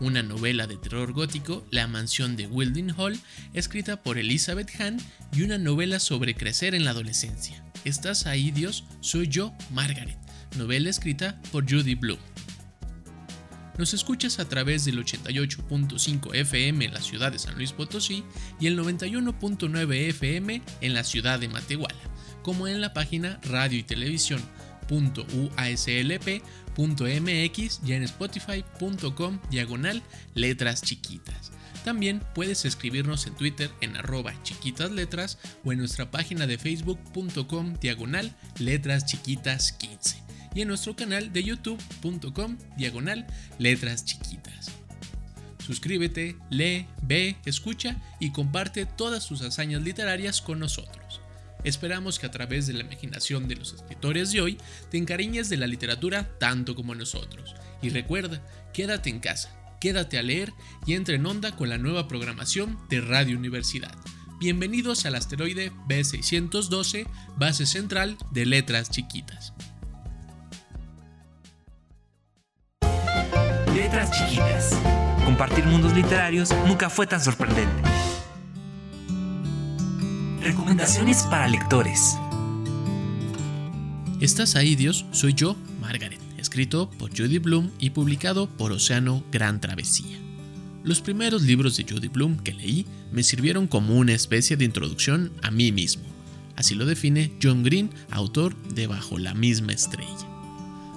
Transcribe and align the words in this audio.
una 0.00 0.22
novela 0.22 0.66
de 0.66 0.76
terror 0.76 1.12
gótico, 1.12 1.66
La 1.70 1.86
mansión 1.86 2.36
de 2.36 2.46
Wilding 2.46 2.92
Hall, 2.96 3.18
escrita 3.54 4.02
por 4.02 4.18
Elizabeth 4.18 4.70
Hahn, 4.80 4.98
y 5.32 5.42
una 5.42 5.58
novela 5.58 6.00
sobre 6.00 6.34
crecer 6.34 6.74
en 6.74 6.84
la 6.84 6.90
adolescencia. 6.90 7.64
¿Estás 7.84 8.26
ahí, 8.26 8.50
Dios? 8.50 8.84
Soy 9.00 9.28
yo, 9.28 9.54
Margaret, 9.70 10.18
novela 10.56 10.90
escrita 10.90 11.40
por 11.52 11.70
Judy 11.70 11.94
Bloom. 11.94 12.18
Nos 13.78 13.92
escuchas 13.92 14.38
a 14.38 14.48
través 14.48 14.86
del 14.86 15.04
88.5 15.04 16.34
FM 16.34 16.86
en 16.86 16.94
la 16.94 17.02
ciudad 17.02 17.30
de 17.30 17.38
San 17.38 17.56
Luis 17.56 17.72
Potosí 17.72 18.24
y 18.58 18.68
el 18.68 18.78
91.9 18.78 20.08
FM 20.08 20.62
en 20.80 20.94
la 20.94 21.04
ciudad 21.04 21.38
de 21.38 21.48
Matehuala, 21.48 22.00
como 22.42 22.68
en 22.68 22.80
la 22.80 22.94
página 22.94 23.38
radio 23.42 23.78
y 23.78 23.82
televisión 23.82 24.40
.uaslp.mx 24.88 25.80
y 27.84 27.92
en 27.92 28.02
spotify.com 28.02 29.38
diagonal 29.50 30.02
letras 30.34 30.82
chiquitas. 30.82 31.52
También 31.84 32.20
puedes 32.34 32.64
escribirnos 32.64 33.26
en 33.28 33.34
Twitter 33.36 33.70
en 33.80 33.96
arroba 33.96 34.34
chiquitas 34.42 34.90
letras 34.90 35.38
o 35.64 35.72
en 35.72 35.78
nuestra 35.78 36.10
página 36.10 36.46
de 36.46 36.58
facebook.com 36.58 37.74
diagonal 37.80 38.34
letras 38.58 39.06
chiquitas 39.06 39.72
15 39.72 40.22
y 40.56 40.62
en 40.62 40.68
nuestro 40.68 40.96
canal 40.96 41.32
de 41.32 41.44
youtube.com 41.44 42.56
diagonal 42.76 43.26
letras 43.58 44.04
chiquitas. 44.04 44.72
Suscríbete, 45.66 46.36
lee, 46.48 46.86
ve, 47.02 47.36
escucha 47.44 47.96
y 48.20 48.30
comparte 48.30 48.86
todas 48.86 49.26
tus 49.28 49.42
hazañas 49.42 49.82
literarias 49.82 50.40
con 50.40 50.58
nosotros. 50.58 51.20
Esperamos 51.66 52.20
que 52.20 52.26
a 52.26 52.30
través 52.30 52.68
de 52.68 52.74
la 52.74 52.84
imaginación 52.84 53.48
de 53.48 53.56
los 53.56 53.72
escritores 53.72 54.30
de 54.30 54.40
hoy 54.40 54.56
te 54.88 54.98
encariñes 54.98 55.48
de 55.48 55.56
la 55.56 55.66
literatura 55.66 56.38
tanto 56.38 56.76
como 56.76 56.94
nosotros. 56.94 57.56
Y 57.82 57.88
recuerda, 57.88 58.40
quédate 58.72 59.10
en 59.10 59.18
casa, 59.18 59.50
quédate 59.80 60.16
a 60.16 60.22
leer 60.22 60.52
y 60.86 60.94
entra 60.94 61.16
en 61.16 61.26
onda 61.26 61.56
con 61.56 61.68
la 61.68 61.76
nueva 61.76 62.06
programación 62.06 62.78
de 62.88 63.00
Radio 63.00 63.36
Universidad. 63.36 63.92
Bienvenidos 64.38 65.06
al 65.06 65.16
asteroide 65.16 65.72
B612, 65.88 67.08
base 67.36 67.66
central 67.66 68.16
de 68.30 68.46
letras 68.46 68.88
chiquitas. 68.88 69.52
Letras 73.74 74.12
chiquitas. 74.12 74.70
Compartir 75.24 75.64
mundos 75.64 75.92
literarios 75.94 76.54
nunca 76.68 76.88
fue 76.88 77.08
tan 77.08 77.20
sorprendente. 77.20 77.95
Recomendaciones 80.46 81.24
para 81.24 81.48
lectores. 81.48 82.16
¿Estás 84.20 84.54
ahí, 84.54 84.76
Dios? 84.76 85.04
Soy 85.10 85.34
yo, 85.34 85.56
Margaret, 85.80 86.20
escrito 86.38 86.88
por 86.88 87.10
Judy 87.10 87.38
Bloom 87.40 87.72
y 87.80 87.90
publicado 87.90 88.48
por 88.48 88.70
Océano 88.70 89.24
Gran 89.32 89.60
Travesía. 89.60 90.16
Los 90.84 91.00
primeros 91.00 91.42
libros 91.42 91.76
de 91.76 91.82
Judy 91.82 92.06
Bloom 92.06 92.36
que 92.36 92.54
leí 92.54 92.86
me 93.10 93.24
sirvieron 93.24 93.66
como 93.66 93.96
una 93.96 94.12
especie 94.12 94.56
de 94.56 94.66
introducción 94.66 95.32
a 95.42 95.50
mí 95.50 95.72
mismo. 95.72 96.04
Así 96.54 96.76
lo 96.76 96.86
define 96.86 97.32
John 97.42 97.64
Green, 97.64 97.90
autor 98.12 98.54
de 98.72 98.86
Bajo 98.86 99.18
la 99.18 99.34
misma 99.34 99.72
estrella. 99.72 100.35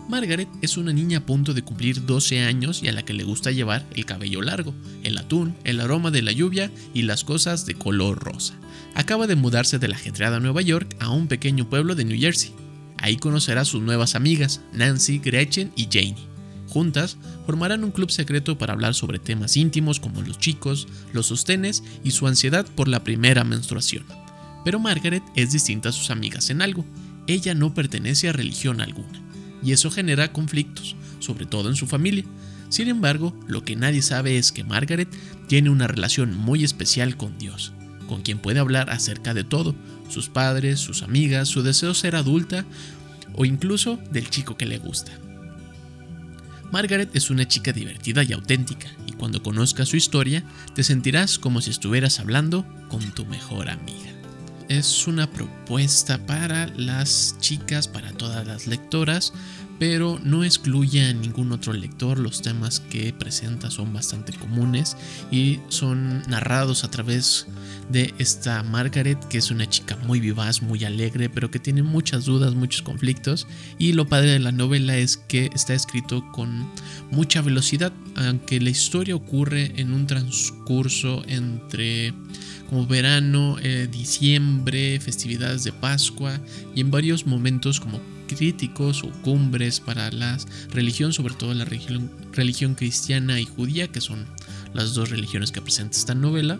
Margaret 0.09 0.49
es 0.61 0.75
una 0.75 0.91
niña 0.91 1.19
a 1.19 1.25
punto 1.25 1.53
de 1.53 1.61
cumplir 1.61 2.05
12 2.05 2.41
años 2.41 2.83
y 2.83 2.89
a 2.89 2.91
la 2.91 3.03
que 3.03 3.13
le 3.13 3.23
gusta 3.23 3.51
llevar 3.51 3.85
el 3.95 4.05
cabello 4.05 4.41
largo, 4.41 4.73
el 5.03 5.17
atún, 5.17 5.55
el 5.63 5.79
aroma 5.79 6.11
de 6.11 6.23
la 6.23 6.31
lluvia 6.31 6.71
y 6.93 7.03
las 7.03 7.23
cosas 7.23 7.65
de 7.65 7.75
color 7.75 8.19
rosa 8.19 8.59
acaba 8.95 9.27
de 9.27 9.35
mudarse 9.35 9.79
de 9.79 9.87
la 9.87 9.95
ajetreada 9.95 10.39
Nueva 10.39 10.61
York 10.61 10.95
a 10.99 11.09
un 11.09 11.27
pequeño 11.27 11.69
pueblo 11.69 11.95
de 11.95 12.05
New 12.05 12.19
Jersey. 12.19 12.53
Ahí 12.97 13.17
conocerá 13.17 13.61
a 13.61 13.65
sus 13.65 13.81
nuevas 13.81 14.15
amigas, 14.15 14.61
Nancy, 14.73 15.19
Gretchen 15.19 15.71
y 15.75 15.85
Janie. 15.85 16.27
Juntas 16.67 17.17
formarán 17.45 17.83
un 17.83 17.91
club 17.91 18.11
secreto 18.11 18.57
para 18.57 18.73
hablar 18.73 18.93
sobre 18.93 19.17
temas 19.17 19.57
íntimos 19.57 19.99
como 19.99 20.21
los 20.21 20.37
chicos, 20.37 20.87
los 21.13 21.27
sostenes 21.27 21.83
y 22.03 22.11
su 22.11 22.27
ansiedad 22.27 22.65
por 22.75 22.87
la 22.87 23.03
primera 23.03 23.43
menstruación. 23.43 24.03
Pero 24.65 24.79
Margaret 24.79 25.23
es 25.35 25.51
distinta 25.51 25.89
a 25.89 25.93
sus 25.93 26.11
amigas 26.11 26.49
en 26.49 26.61
algo. 26.61 26.85
Ella 27.25 27.55
no 27.55 27.73
pertenece 27.73 28.27
a 28.27 28.33
religión 28.33 28.81
alguna, 28.81 29.21
y 29.63 29.71
eso 29.71 29.91
genera 29.91 30.31
conflictos, 30.31 30.95
sobre 31.19 31.45
todo 31.45 31.69
en 31.69 31.75
su 31.75 31.87
familia. 31.87 32.25
Sin 32.69 32.87
embargo, 32.87 33.37
lo 33.47 33.63
que 33.63 33.75
nadie 33.75 34.01
sabe 34.01 34.37
es 34.37 34.51
que 34.51 34.63
Margaret 34.63 35.09
tiene 35.47 35.69
una 35.69 35.87
relación 35.87 36.35
muy 36.35 36.63
especial 36.63 37.17
con 37.17 37.37
Dios 37.37 37.73
con 38.09 38.23
quien 38.23 38.39
puede 38.39 38.59
hablar 38.59 38.89
acerca 38.89 39.35
de 39.35 39.43
todo, 39.43 39.75
sus 40.09 40.29
padres, 40.29 40.79
sus 40.79 41.03
amigas, 41.03 41.47
su 41.47 41.61
deseo 41.61 41.93
ser 41.93 42.15
adulta 42.15 42.65
o 43.35 43.45
incluso 43.45 43.99
del 44.11 44.29
chico 44.31 44.57
que 44.57 44.65
le 44.65 44.79
gusta. 44.79 45.11
Margaret 46.71 47.15
es 47.15 47.29
una 47.29 47.47
chica 47.47 47.71
divertida 47.71 48.23
y 48.23 48.33
auténtica, 48.33 48.87
y 49.05 49.11
cuando 49.13 49.43
conozcas 49.43 49.89
su 49.89 49.95
historia, 49.95 50.43
te 50.73 50.83
sentirás 50.83 51.37
como 51.39 51.61
si 51.61 51.69
estuvieras 51.69 52.19
hablando 52.19 52.65
con 52.89 53.11
tu 53.11 53.25
mejor 53.25 53.69
amiga. 53.69 54.18
Es 54.69 55.07
una 55.07 55.27
propuesta 55.27 56.23
para 56.27 56.67
las 56.77 57.35
chicas, 57.39 57.87
para 57.87 58.11
todas 58.11 58.45
las 58.45 58.67
lectoras, 58.67 59.33
pero 59.79 60.19
no 60.23 60.43
excluye 60.43 61.07
a 61.07 61.13
ningún 61.13 61.51
otro 61.51 61.73
lector. 61.73 62.19
Los 62.19 62.43
temas 62.43 62.79
que 62.79 63.11
presenta 63.11 63.71
son 63.71 63.91
bastante 63.93 64.31
comunes 64.33 64.95
y 65.31 65.59
son 65.69 66.21
narrados 66.27 66.83
a 66.83 66.91
través 66.91 67.47
de 67.89 68.13
esta 68.19 68.61
Margaret, 68.61 69.17
que 69.27 69.39
es 69.39 69.49
una 69.49 69.67
chica 69.67 69.97
muy 70.05 70.19
vivaz, 70.19 70.61
muy 70.61 70.83
alegre, 70.83 71.31
pero 71.31 71.49
que 71.49 71.57
tiene 71.57 71.81
muchas 71.81 72.25
dudas, 72.25 72.53
muchos 72.53 72.83
conflictos. 72.83 73.47
Y 73.79 73.93
lo 73.93 74.07
padre 74.07 74.33
de 74.33 74.39
la 74.39 74.51
novela 74.51 74.97
es 74.97 75.17
que 75.17 75.49
está 75.55 75.73
escrito 75.73 76.31
con 76.31 76.71
mucha 77.09 77.41
velocidad, 77.41 77.91
aunque 78.15 78.61
la 78.61 78.69
historia 78.69 79.15
ocurre 79.15 79.73
en 79.77 79.93
un 79.93 80.05
transcurso 80.05 81.23
entre 81.27 82.13
como 82.69 82.85
verano, 82.85 83.57
eh, 83.61 83.87
diciembre, 83.91 84.99
festividades 84.99 85.63
de 85.63 85.71
Pascua 85.71 86.39
y 86.75 86.81
en 86.81 86.91
varios 86.91 87.25
momentos 87.25 87.79
como 87.79 87.99
críticos 88.27 89.03
o 89.03 89.09
cumbres 89.23 89.79
para 89.79 90.11
la 90.11 90.37
religión, 90.71 91.11
sobre 91.11 91.33
todo 91.33 91.53
la 91.55 91.65
religión, 91.65 92.11
religión 92.31 92.75
cristiana 92.75 93.39
y 93.39 93.45
judía, 93.45 93.87
que 93.87 94.01
son 94.01 94.27
las 94.73 94.93
dos 94.93 95.09
religiones 95.09 95.51
que 95.51 95.61
presenta 95.61 95.97
esta 95.97 96.13
novela. 96.13 96.59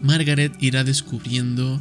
Margaret 0.00 0.54
irá 0.60 0.84
descubriendo 0.84 1.80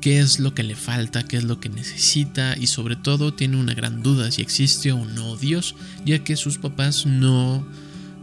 qué 0.00 0.20
es 0.20 0.38
lo 0.38 0.54
que 0.54 0.62
le 0.62 0.76
falta, 0.76 1.24
qué 1.24 1.36
es 1.38 1.44
lo 1.44 1.58
que 1.58 1.70
necesita 1.70 2.56
y 2.56 2.68
sobre 2.68 2.94
todo 2.94 3.34
tiene 3.34 3.56
una 3.56 3.74
gran 3.74 4.02
duda 4.02 4.30
si 4.30 4.42
existe 4.42 4.92
o 4.92 5.04
no 5.04 5.36
Dios, 5.36 5.74
ya 6.04 6.20
que 6.20 6.36
sus 6.36 6.58
papás 6.58 7.04
no 7.04 7.66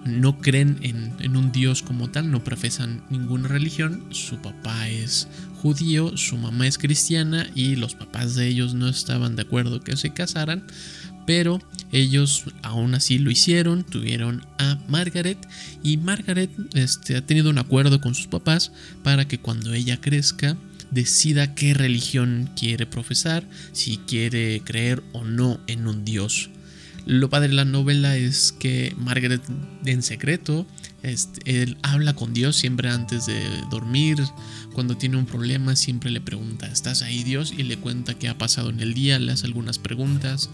no 0.06 0.40
creen 0.40 0.80
en, 0.82 1.36
un 1.36 1.52
Dios 1.52 1.82
como 1.82 2.10
tal, 2.10 2.32
no 2.32 2.44
profesan 2.44 3.04
ninguna 3.10 3.48
religión. 3.48 4.04
Su 4.12 4.38
papá 4.38 4.90
es 4.90 5.28
judío, 5.62 6.16
su 6.18 6.38
mamá 6.38 6.68
es 6.68 6.78
cristiana 6.78 7.50
y 7.56 7.76
los 7.76 7.96
papás 7.96 8.36
de 8.36 8.48
ellos 8.48 8.74
no 8.74 8.88
estaban 8.88 9.36
de 9.36 9.42
acuerdo 9.44 9.82
que 9.82 9.98
se 9.98 10.14
casaran, 10.14 10.66
pero 11.26 11.62
ellos 11.92 12.46
aún 12.64 12.96
así 12.96 13.20
lo 13.20 13.32
hicieron, 13.32 13.84
tuvieron 13.84 14.46
a 14.58 14.80
Margaret 14.88 15.38
y 15.84 15.98
Margaret 15.98 16.50
este, 16.74 17.18
ha 17.18 17.26
tenido 17.26 17.50
un 17.50 17.58
acuerdo 17.58 18.02
con 18.02 18.16
sus 18.16 18.28
papás 18.28 18.72
para 19.04 19.28
que 19.28 19.40
cuando 19.40 19.74
ella 19.74 20.00
crezca 20.00 20.58
decida 20.92 21.54
qué 21.56 21.74
religión 21.74 22.50
quiere 22.56 22.86
profesar, 22.86 23.44
si 23.74 23.98
quiere 23.98 24.62
creer 24.64 25.04
o 25.14 25.24
no 25.24 25.60
en 25.68 25.88
un 25.88 26.06
dios. 26.06 26.50
Lo 27.06 27.30
padre 27.30 27.50
de 27.50 27.56
la 27.56 27.66
novela 27.66 28.18
es 28.18 28.52
que 28.52 28.94
Margaret 28.98 29.42
en 29.86 30.04
secreto 30.04 30.66
este, 31.02 31.64
él 31.64 31.78
habla 31.82 32.14
con 32.14 32.34
Dios 32.34 32.56
siempre 32.56 32.90
antes 32.90 33.26
de 33.26 33.42
dormir. 33.70 34.18
Cuando 34.74 34.98
tiene 34.98 35.18
un 35.18 35.26
problema 35.26 35.76
siempre 35.76 36.12
le 36.12 36.22
pregunta, 36.22 36.68
¿estás 36.68 37.02
ahí 37.02 37.24
Dios? 37.24 37.54
Y 37.58 37.64
le 37.64 37.78
cuenta 37.78 38.14
qué 38.14 38.28
ha 38.28 38.38
pasado 38.38 38.70
en 38.70 38.80
el 38.80 38.94
día, 38.94 39.20
le 39.20 39.32
hace 39.32 39.48
algunas 39.48 39.80
preguntas. 39.80 40.50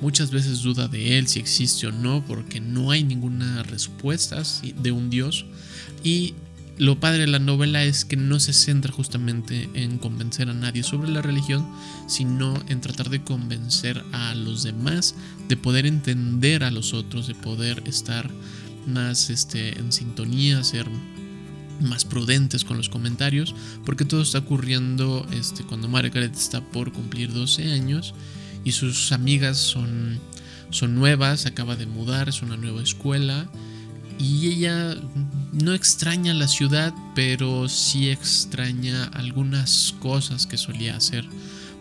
Muchas 0.00 0.30
veces 0.30 0.62
duda 0.62 0.88
de 0.88 1.18
él 1.18 1.28
si 1.28 1.38
existe 1.38 1.86
o 1.86 1.92
no 1.92 2.24
porque 2.26 2.60
no 2.60 2.90
hay 2.90 3.04
ninguna 3.04 3.62
respuesta 3.62 4.42
de 4.62 4.92
un 4.92 5.10
Dios. 5.10 5.46
Y 6.02 6.34
lo 6.76 6.98
padre 6.98 7.20
de 7.20 7.26
la 7.28 7.38
novela 7.38 7.84
es 7.84 8.04
que 8.04 8.16
no 8.16 8.40
se 8.40 8.52
centra 8.52 8.92
justamente 8.92 9.68
en 9.74 9.98
convencer 9.98 10.48
a 10.48 10.54
nadie 10.54 10.82
sobre 10.82 11.10
la 11.10 11.22
religión, 11.22 11.66
sino 12.08 12.54
en 12.68 12.80
tratar 12.80 13.10
de 13.10 13.22
convencer 13.22 14.02
a 14.12 14.34
los 14.34 14.64
demás, 14.64 15.14
de 15.48 15.56
poder 15.56 15.86
entender 15.86 16.64
a 16.64 16.72
los 16.72 16.92
otros, 16.92 17.28
de 17.28 17.34
poder 17.34 17.82
estar 17.86 18.28
más 18.86 19.30
este, 19.30 19.78
en 19.78 19.92
sintonía, 19.92 20.64
ser 20.64 20.88
más 21.80 22.04
prudentes 22.04 22.64
con 22.64 22.76
los 22.76 22.88
comentarios, 22.88 23.54
porque 23.84 24.04
todo 24.04 24.22
está 24.22 24.38
ocurriendo 24.38 25.26
este, 25.32 25.64
cuando 25.64 25.88
Margaret 25.88 26.34
está 26.34 26.60
por 26.60 26.92
cumplir 26.92 27.32
12 27.32 27.72
años 27.72 28.14
y 28.64 28.72
sus 28.72 29.12
amigas 29.12 29.58
son, 29.58 30.18
son 30.70 30.94
nuevas, 30.94 31.46
acaba 31.46 31.76
de 31.76 31.86
mudar, 31.86 32.28
es 32.28 32.42
una 32.42 32.56
nueva 32.56 32.82
escuela 32.82 33.48
y 34.18 34.48
ella 34.48 34.96
no 35.62 35.72
extraña 35.72 36.34
la 36.34 36.48
ciudad, 36.48 36.92
pero 37.14 37.68
sí 37.68 38.10
extraña 38.10 39.04
algunas 39.04 39.94
cosas 40.00 40.46
que 40.46 40.56
solía 40.56 40.96
hacer, 40.96 41.24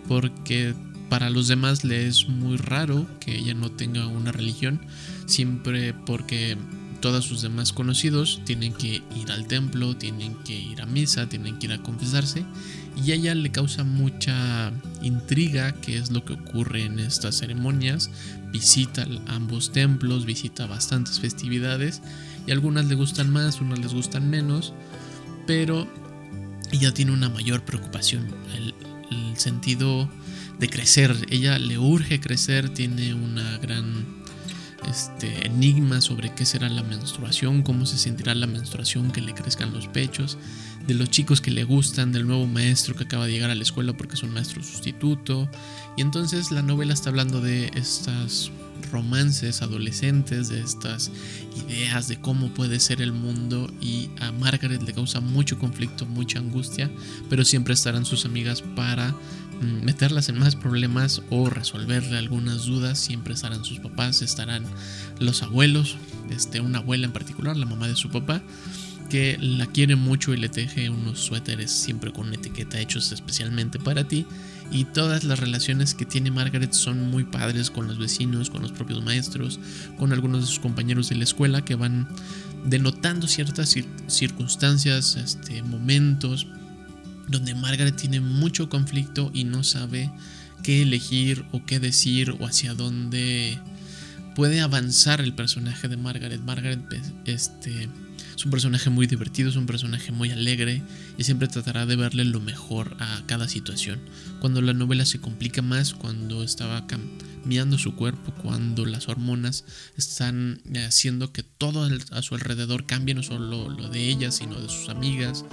porque 0.08 0.76
para 1.10 1.30
los 1.30 1.48
demás 1.48 1.84
le 1.84 2.08
es 2.08 2.28
muy 2.28 2.58
raro 2.58 3.08
que 3.20 3.36
ella 3.36 3.54
no 3.54 3.72
tenga 3.72 4.08
una 4.08 4.32
religión, 4.32 4.82
siempre 5.26 5.94
porque 5.94 6.58
todos 7.02 7.26
sus 7.26 7.42
demás 7.42 7.74
conocidos 7.74 8.42
tienen 8.46 8.74
que 8.74 9.04
ir 9.16 9.32
al 9.32 9.46
templo, 9.48 9.98
tienen 9.98 10.36
que 10.46 10.54
ir 10.54 10.82
a 10.82 10.86
misa, 10.86 11.28
tienen 11.28 11.60
que 11.60 11.66
ir 11.66 11.74
a 11.74 11.84
confesarse 11.84 12.46
y 12.96 13.12
a 13.12 13.16
ella 13.16 13.36
le 13.36 13.52
causa 13.52 13.84
mucha 13.84 14.72
intriga 15.02 15.74
qué 15.82 15.98
es 15.98 16.12
lo 16.12 16.24
que 16.24 16.34
ocurre 16.34 16.86
en 16.86 17.00
estas 17.00 17.38
ceremonias, 17.40 18.10
visita 18.52 19.06
ambos 19.28 19.72
templos, 19.72 20.26
visita 20.26 20.66
bastantes 20.68 21.20
festividades 21.20 22.02
y 22.46 22.52
algunas 22.52 22.86
le 22.86 22.96
gustan 22.96 23.30
más, 23.30 23.62
unas 23.62 23.80
les 23.80 23.94
gustan 23.94 24.30
menos, 24.30 24.74
pero 25.48 25.88
ella 26.72 26.94
tiene 26.94 27.12
una 27.12 27.30
mayor 27.30 27.64
preocupación, 27.64 28.28
el, 28.56 28.74
sentido 29.36 30.08
de 30.60 30.70
crecer, 30.70 31.16
ella 31.30 31.58
le 31.58 31.80
urge 31.80 32.20
crecer, 32.20 32.70
tiene 32.70 33.16
una 33.16 33.58
gran 33.58 34.06
este, 34.88 35.48
enigma 35.48 36.02
sobre 36.02 36.34
qué 36.36 36.46
será 36.46 36.70
la 36.70 36.84
menstruación, 36.84 37.64
cómo 37.64 37.88
se 37.88 37.98
sentirá 37.98 38.36
la 38.36 38.46
menstruación, 38.46 39.12
que 39.12 39.22
le 39.22 39.34
crezcan 39.34 39.74
los 39.74 39.88
pechos, 39.88 40.38
de 40.88 40.94
los 40.94 41.10
chicos 41.10 41.42
que 41.42 41.50
le 41.50 41.64
gustan, 41.64 42.12
del 42.12 42.28
nuevo 42.28 42.46
maestro 42.46 42.96
que 42.96 43.06
acaba 43.06 43.26
de 43.26 43.32
llegar 43.32 43.50
a 43.50 43.56
la 43.56 43.64
escuela 43.64 43.94
porque 43.94 44.16
es 44.16 44.24
un 44.24 44.34
maestro 44.34 44.64
sustituto. 44.64 45.50
Y 45.98 46.02
entonces 46.02 46.52
la 46.52 46.62
novela 46.62 46.94
está 46.94 47.10
hablando 47.10 47.42
de 47.42 47.72
estas 47.76 48.52
romances 48.92 49.62
adolescentes, 49.62 50.50
de 50.50 50.62
estas 50.62 51.12
ideas 51.68 52.08
de 52.08 52.20
cómo 52.20 52.50
puede 52.54 52.80
ser 52.80 53.02
el 53.02 53.12
mundo 53.12 53.72
y 53.82 54.10
a 54.20 54.32
Margaret 54.32 54.82
le 54.82 54.94
causa 54.94 55.20
mucho 55.20 55.60
conflicto, 55.60 56.06
mucha 56.06 56.40
angustia, 56.40 56.90
pero 57.30 57.46
siempre 57.46 57.74
estarán 57.74 58.06
sus 58.06 58.26
amigas 58.26 58.62
para 58.62 59.12
mm, 59.12 59.84
meterlas 59.84 60.30
en 60.30 60.40
más 60.40 60.56
problemas 60.56 61.22
o 61.30 61.50
resolverle 61.50 62.18
algunas 62.18 62.66
dudas, 62.66 63.00
siempre 63.00 63.34
estarán 63.34 63.64
sus 63.64 63.80
papás, 63.80 64.22
estarán 64.22 64.64
los 65.20 65.44
abuelos, 65.44 65.98
este, 66.30 66.62
una 66.62 66.80
abuela 66.80 67.06
en 67.06 67.14
particular, 67.14 67.58
la 67.58 67.66
mamá 67.66 67.88
de 67.88 67.96
su 67.96 68.10
papá, 68.10 68.42
que 69.10 69.38
la 69.40 69.68
quiere 69.68 69.96
mucho 69.96 70.34
y 70.34 70.38
le 70.38 70.50
teje 70.50 70.90
unos 70.90 71.20
suéteres 71.20 71.72
siempre 71.72 72.12
con 72.12 72.34
etiqueta 72.34 72.80
hechos 72.80 73.12
especialmente 73.12 73.78
para 73.78 74.08
ti 74.08 74.26
y 74.72 74.86
todas 74.86 75.24
las 75.24 75.40
relaciones 75.40 75.94
que 75.94 76.06
tiene 76.06 76.32
Margaret 76.32 76.74
son 76.74 77.10
muy 77.10 77.24
padres 77.24 77.70
con 77.70 77.88
los 77.88 77.98
vecinos, 77.98 78.50
con 78.50 78.62
los 78.62 78.72
propios 78.72 79.04
maestros, 79.04 79.60
con 79.98 80.14
algunos 80.14 80.42
de 80.42 80.48
sus 80.48 80.60
compañeros 80.60 81.10
de 81.10 81.16
la 81.16 81.24
escuela 81.24 81.64
que 81.64 81.76
van 81.76 82.08
denotando 82.66 83.28
ciertas 83.28 83.76
circunstancias, 84.08 85.16
este, 85.16 85.62
momentos 85.64 86.48
donde 87.28 87.56
Margaret 87.56 87.96
tiene 87.96 88.20
mucho 88.20 88.70
conflicto 88.70 89.32
y 89.34 89.44
no 89.44 89.64
sabe 89.64 90.12
qué 90.62 90.82
elegir 90.82 91.46
o 91.52 91.66
qué 91.66 91.80
decir 91.80 92.36
o 92.40 92.46
hacia 92.46 92.74
dónde 92.74 93.60
puede 94.36 94.62
avanzar 94.62 95.22
el 95.22 95.34
personaje 95.34 95.88
de 95.88 95.98
Margaret. 95.98 96.42
Margaret 96.42 96.80
este, 97.26 97.90
es 98.36 98.46
un 98.46 98.52
personaje 98.52 98.90
muy 98.90 99.08
divertido, 99.08 99.50
es 99.50 99.56
un 99.56 99.66
personaje 99.66 100.12
muy 100.12 100.32
alegre 100.32 100.82
y 101.18 101.24
siempre 101.24 101.48
tratará 101.48 101.86
de 101.86 101.96
verle 101.96 102.26
lo 102.26 102.40
mejor 102.40 102.96
a 103.00 103.24
cada 103.26 103.48
situación. 103.48 104.00
Cuando 104.40 104.62
la 104.62 104.74
novela 104.74 105.06
se 105.06 105.20
complica 105.20 105.62
más, 105.62 105.94
cuando 105.94 106.44
estaba 106.44 106.88
cambiando 106.88 107.78
su 107.78 107.96
cuerpo, 107.96 108.34
cuando 108.42 108.86
las 108.86 109.08
hormonas 109.08 109.66
están 109.98 110.62
haciendo 110.86 111.32
que 111.32 111.44
todo 111.44 111.88
a 112.12 112.22
su 112.22 112.36
alrededor 112.36 112.86
cambie, 112.86 113.16
no 113.16 113.24
solo 113.24 113.70
lo 113.70 113.90
de 113.90 114.08
ella, 114.08 114.32
sino 114.32 114.60
de 114.60 114.70
sus 114.70 114.90
amigas. 114.90 115.46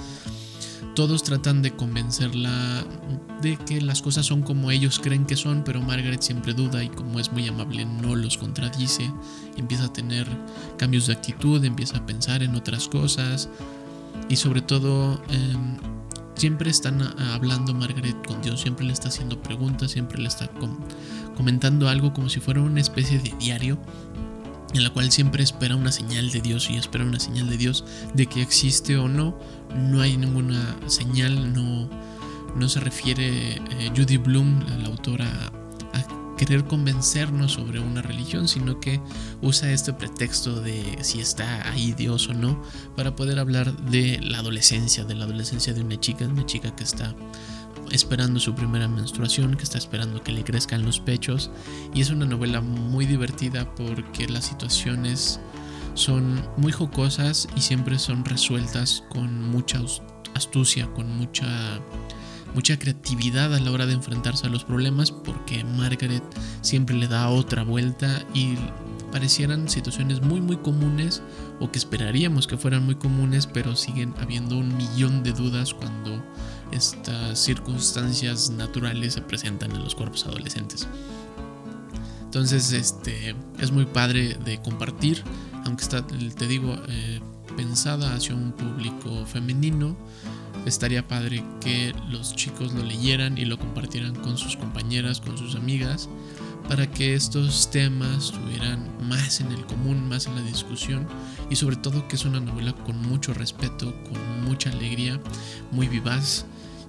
Todos 0.95 1.23
tratan 1.23 1.63
de 1.63 1.77
convencerla 1.77 2.85
de 3.43 3.57
que 3.57 3.81
las 3.81 4.03
cosas 4.03 4.27
son 4.27 4.43
como 4.43 4.71
ellos 4.71 4.99
creen 4.99 5.25
que 5.25 5.37
son, 5.37 5.63
pero 5.63 5.81
Margaret 5.81 6.21
siempre 6.21 6.53
duda 6.53 6.83
y 6.83 6.89
como 6.89 7.21
es 7.21 7.33
muy 7.33 7.47
amable 7.47 7.85
no 7.85 8.17
los 8.17 8.37
contradice, 8.37 9.11
empieza 9.57 9.85
a 9.85 9.93
tener 9.93 10.27
cambios 10.79 11.07
de 11.07 11.13
actitud, 11.13 11.65
empieza 11.65 11.99
a 11.99 12.07
pensar 12.07 12.43
en 12.43 12.55
otras 12.55 12.89
cosas 12.89 13.49
y 14.29 14.37
sobre 14.37 14.63
todo 14.63 15.21
em, 15.29 15.77
siempre 16.35 16.71
están 16.71 17.03
hablando 17.19 17.75
Margaret 17.75 18.17
con 18.27 18.41
Dios, 18.43 18.61
siempre 18.61 18.87
le 18.87 18.93
está 18.93 19.09
haciendo 19.09 19.43
preguntas, 19.43 19.91
siempre 19.91 20.21
le 20.21 20.29
está 20.29 20.51
comentando 21.37 21.89
algo 21.89 22.13
como 22.13 22.29
si 22.29 22.41
fuera 22.41 22.61
una 22.61 22.81
especie 22.81 23.19
de 23.19 23.35
diario 23.39 23.79
en 24.75 24.85
la 24.85 24.91
cual 24.91 25.11
siempre 25.11 25.43
espera 25.43 25.77
una 25.77 25.93
señal 25.93 26.31
de 26.31 26.41
Dios 26.41 26.71
y 26.71 26.77
espera 26.77 27.05
una 27.05 27.19
señal 27.19 27.49
de 27.49 27.57
Dios 27.57 27.85
de 28.15 28.27
que 28.27 28.43
existe 28.43 28.97
o 28.97 29.09
no. 29.09 29.39
No 29.77 30.01
hay 30.01 30.17
ninguna 30.17 30.77
señal, 30.87 31.53
no, 31.53 31.89
no 32.57 32.69
se 32.69 32.81
refiere 32.81 33.55
eh, 33.55 33.91
Judy 33.97 34.17
Bloom, 34.17 34.61
la, 34.81 34.89
autora, 34.89 35.53
querer 36.41 36.65
convencernos 36.65 37.53
sobre 37.53 37.81
una 37.81 38.01
religión, 38.01 38.49
sino 38.49 38.81
que 38.81 38.99
usa 39.43 39.71
este 39.73 39.93
pretexto 39.93 40.63
de 40.63 40.97
si 41.03 41.21
está 41.21 41.71
ahí 41.71 41.93
Dios 41.93 42.31
o 42.31 42.33
no 42.33 42.63
para 42.97 43.15
poder 43.15 43.39
hablar 43.39 43.77
de 43.91 44.19
la 44.23 44.39
adolescencia, 44.39 45.05
de 45.05 45.15
la 45.17 45.25
adolescencia 45.25 45.75
de 45.75 45.83
una 45.83 46.01
chica, 46.01 46.25
una 46.25 46.47
chica 46.47 46.75
que 46.75 46.85
está 46.85 47.15
esperando 47.91 48.41
su 48.41 48.55
primera 48.55 48.89
menstruación, 48.89 49.55
que 49.55 49.65
está 49.65 49.77
esperando 49.77 50.23
que 50.23 50.33
le 50.33 50.43
crezcan 50.43 50.83
los 50.83 50.99
pechos. 50.99 51.51
Y 51.93 52.01
es 52.01 52.09
una 52.09 52.25
novela 52.25 52.63
muy 52.63 53.05
divertida 53.05 53.75
porque 53.75 54.27
las 54.27 54.47
situaciones 54.47 55.41
son 55.93 56.43
muy 56.57 56.73
jocosas 56.73 57.49
y 57.55 57.61
siempre 57.61 57.99
son 57.99 58.25
resueltas 58.25 59.05
con 59.11 59.51
mucha 59.51 59.83
astucia, 60.35 60.87
con 60.95 61.19
mucha 61.19 61.81
mucha 62.55 62.79
creatividad 62.79 63.55
a 63.55 63.61
la 63.61 63.71
hora 63.71 63.87
de 63.87 63.95
enfrentarse 63.95 64.47
a 64.47 64.51
los 64.51 64.65
problemas 64.65 65.11
porque 65.13 65.65
Margaret 65.65 66.23
siempre 66.63 66.97
le 66.97 67.09
da 67.09 67.29
otra 67.29 67.63
vuelta 67.63 68.25
y 68.35 68.55
parecieran 69.13 69.69
situaciones 69.69 70.23
muy 70.23 70.41
muy 70.41 70.57
comunes 70.57 71.23
o 71.59 71.71
que 71.71 71.79
esperaríamos 71.79 72.47
que 72.47 72.57
fueran 72.57 72.85
muy 72.85 72.95
comunes 72.95 73.47
pero 73.47 73.75
siguen 73.75 74.15
habiendo 74.21 74.57
un 74.57 74.77
millón 74.77 75.23
de 75.23 75.33
dudas 75.33 75.75
cuando 75.75 76.23
estas 76.73 77.39
circunstancias 77.39 78.51
naturales 78.51 79.15
se 79.15 79.23
presentan 79.23 79.73
en 79.73 79.83
los 79.83 79.95
cuerpos 79.95 80.27
adolescentes. 80.27 80.87
Entonces, 82.25 82.73
este 82.73 83.35
es 83.59 83.73
muy 83.73 83.87
padre 83.87 84.39
de 84.45 84.61
compartir, 84.63 85.25
aunque 85.65 85.83
está, 85.83 86.07
te 86.07 86.47
digo, 86.47 86.77
eh, 86.89 87.21
pensada 87.57 88.15
hacia 88.15 88.37
un 88.37 88.53
público 88.53 89.27
femenino. 89.27 89.97
Estaría 90.67 91.07
padre 91.07 91.43
que 91.61 91.95
los 92.11 92.37
chicos 92.37 92.73
lo 92.73 92.85
leyeran 92.85 93.39
y 93.39 93.45
lo 93.45 93.59
compartieran 93.59 94.15
con 94.15 94.37
sus 94.37 94.57
compañeras, 94.57 95.21
con 95.21 95.37
sus 95.39 95.55
amigas, 95.55 96.09
para 96.69 96.89
que 96.89 97.15
estos 97.15 97.71
temas 97.71 98.27
estuvieran 98.27 98.87
más 99.09 99.41
en 99.41 99.51
el 99.51 99.65
común, 99.67 100.09
más 100.09 100.27
en 100.27 100.37
la 100.37 100.43
discusión 100.43 101.07
y 101.51 101.57
sobre 101.57 101.77
todo 101.77 102.07
que 102.07 102.17
es 102.17 102.25
una 102.25 102.41
novela 102.41 102.73
con 102.73 103.01
mucho 103.03 103.35
respeto, 103.35 103.93
con 104.05 104.45
mucha 104.45 104.71
alegría, 104.71 105.21
muy 105.73 105.89
vivaz 105.89 106.47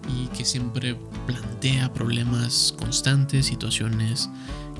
y 0.08 0.28
que 0.36 0.46
siempre 0.46 0.96
plantea 1.26 1.94
problemas 1.94 2.76
constantes, 2.78 3.48
situaciones 3.48 4.30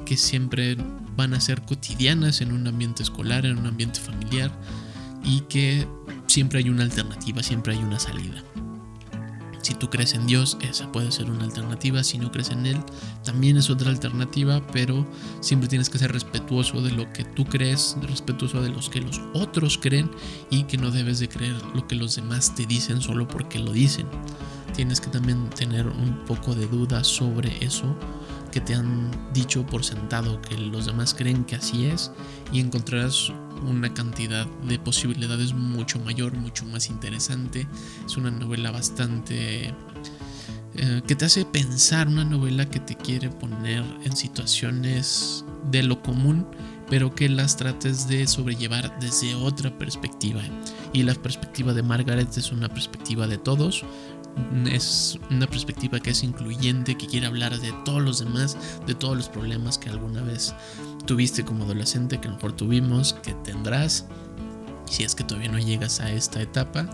que 0.06 0.18
siempre 0.18 0.78
van 1.16 1.34
a 1.34 1.42
ser 1.42 1.62
cotidianas 1.62 2.42
en 2.42 2.52
un 2.52 2.68
ambiente 2.68 3.04
escolar, 3.04 3.46
en 3.46 3.58
un 3.58 3.68
ambiente 3.68 4.00
familiar 4.00 4.52
y 5.24 5.42
que 5.42 5.88
siempre 6.28 6.60
hay 6.60 6.70
una 6.70 6.84
alternativa, 6.84 7.42
siempre 7.42 7.74
hay 7.74 7.80
una 7.80 8.00
salida. 8.00 8.44
Si 9.62 9.76
tú 9.76 9.90
crees 9.90 10.14
en 10.14 10.26
Dios, 10.26 10.58
esa 10.62 10.92
puede 10.92 11.12
ser 11.12 11.30
una 11.30 11.44
alternativa. 11.44 12.04
Si 12.04 12.18
no 12.18 12.32
crees 12.32 12.50
en 12.50 12.66
Él, 12.66 12.78
también 13.24 13.58
es 13.58 13.70
otra 13.70 13.90
alternativa, 13.90 14.66
pero 14.72 15.06
siempre 15.40 15.70
tienes 15.70 15.90
que 15.90 16.00
ser 16.00 16.12
respetuoso 16.12 16.82
de 16.82 16.92
lo 16.92 17.12
que 17.14 17.24
tú 17.24 17.46
crees, 17.46 17.96
respetuoso 18.02 18.62
de 18.62 18.70
los 18.70 18.90
que 18.90 19.02
los 19.02 19.22
otros 19.34 19.78
creen 19.78 20.10
y 20.50 20.64
que 20.64 20.78
no 20.78 20.92
debes 20.92 21.20
de 21.20 21.30
creer 21.30 21.56
lo 21.76 21.88
que 21.88 21.96
los 21.96 22.16
demás 22.16 22.56
te 22.56 22.66
dicen 22.66 23.02
solo 23.02 23.28
porque 23.28 23.60
lo 23.60 23.72
dicen. 23.72 24.08
Tienes 24.76 25.02
que 25.02 25.10
también 25.10 25.50
tener 25.50 25.88
un 25.88 26.24
poco 26.26 26.56
de 26.56 26.66
duda 26.68 27.04
sobre 27.04 27.64
eso 27.64 27.96
que 28.52 28.62
te 28.62 28.76
han 28.76 29.12
dicho 29.34 29.66
por 29.66 29.84
sentado 29.84 30.42
que 30.42 30.58
los 30.58 30.86
demás 30.86 31.14
creen 31.14 31.46
que 31.46 31.56
así 31.56 31.86
es 31.86 32.12
y 32.52 32.60
encontrarás 32.60 33.32
una 33.64 33.94
cantidad 33.94 34.46
de 34.68 34.80
posibilidades 34.80 35.54
mucho 35.54 36.00
mayor, 36.00 36.34
mucho 36.34 36.66
más 36.66 36.90
interesante. 36.90 37.68
Es 38.06 38.18
una 38.18 38.32
novela 38.32 38.72
bastante... 38.72 39.74
Eh, 40.74 41.02
que 41.06 41.16
te 41.16 41.26
hace 41.26 41.44
pensar, 41.44 42.08
una 42.08 42.24
novela 42.24 42.70
que 42.70 42.80
te 42.80 42.96
quiere 42.96 43.30
poner 43.30 43.84
en 44.04 44.16
situaciones 44.16 45.44
de 45.70 45.84
lo 45.84 46.02
común, 46.02 46.48
pero 46.90 47.14
que 47.14 47.28
las 47.28 47.58
trates 47.58 48.08
de 48.08 48.26
sobrellevar 48.26 48.98
desde 49.00 49.36
otra 49.36 49.78
perspectiva. 49.78 50.42
Y 50.94 51.04
la 51.04 51.14
perspectiva 51.14 51.74
de 51.74 51.84
Margaret 51.84 52.38
es 52.38 52.52
una 52.54 52.70
perspectiva 52.70 53.28
de 53.28 53.38
todos, 53.38 53.84
es 54.66 55.20
una 55.30 55.48
perspectiva 55.48 56.00
que 56.00 56.12
es 56.12 56.24
incluyente, 56.24 56.96
que 56.96 57.08
quiere 57.08 57.28
hablar 57.28 57.58
de 57.60 57.74
todos 57.86 58.02
los 58.02 58.20
demás, 58.20 58.58
de 58.88 58.96
todos 58.96 59.18
los 59.18 59.30
problemas 59.30 59.78
que 59.78 59.90
alguna 59.90 60.22
vez 60.22 60.54
tuviste 61.06 61.44
como 61.44 61.64
adolescente, 61.64 62.20
que 62.20 62.28
a 62.28 62.32
lo 62.32 62.38
mejor 62.38 62.54
tuvimos, 62.54 63.14
que 63.14 63.34
tendrás, 63.34 64.06
si 64.86 65.04
es 65.04 65.16
que 65.16 65.24
todavía 65.24 65.52
no 65.52 65.60
llegas 65.60 66.00
a 66.00 66.12
esta 66.12 66.42
etapa. 66.42 66.88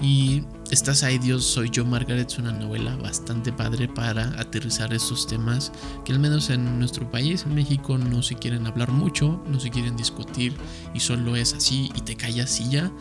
Y 0.00 0.44
Estás 0.70 1.02
ahí, 1.02 1.16
Dios, 1.16 1.46
soy 1.46 1.70
yo, 1.70 1.82
Margaret, 1.86 2.28
es 2.28 2.38
una 2.38 2.52
novela 2.52 2.94
bastante 2.96 3.50
padre 3.50 3.88
para 3.88 4.24
aterrizar 4.38 4.92
estos 4.92 5.26
temas 5.26 5.72
que 6.04 6.12
al 6.12 6.18
menos 6.18 6.50
en 6.50 6.78
nuestro 6.78 7.10
país, 7.10 7.44
en 7.46 7.54
México, 7.54 7.96
no 7.96 8.22
se 8.22 8.34
quieren 8.34 8.66
hablar 8.66 8.92
mucho, 8.92 9.42
no 9.50 9.58
se 9.58 9.70
quieren 9.70 9.96
discutir 9.96 10.52
y 10.92 11.00
solo 11.00 11.36
es 11.36 11.54
así 11.54 11.90
y 11.94 12.02
te 12.02 12.16
callas 12.16 12.60
y 12.60 12.68
ya. 12.68 12.92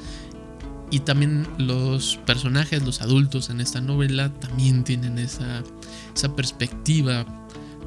Y 0.90 1.02
también 1.02 1.46
los 1.58 2.16
personajes, 2.26 2.82
los 2.84 3.02
adultos 3.02 3.50
en 3.50 3.60
esta 3.60 3.82
novela 3.82 4.34
también 4.40 4.86
tienen 4.86 5.20
esa, 5.20 5.62
esa 6.16 6.34
perspectiva 6.38 7.26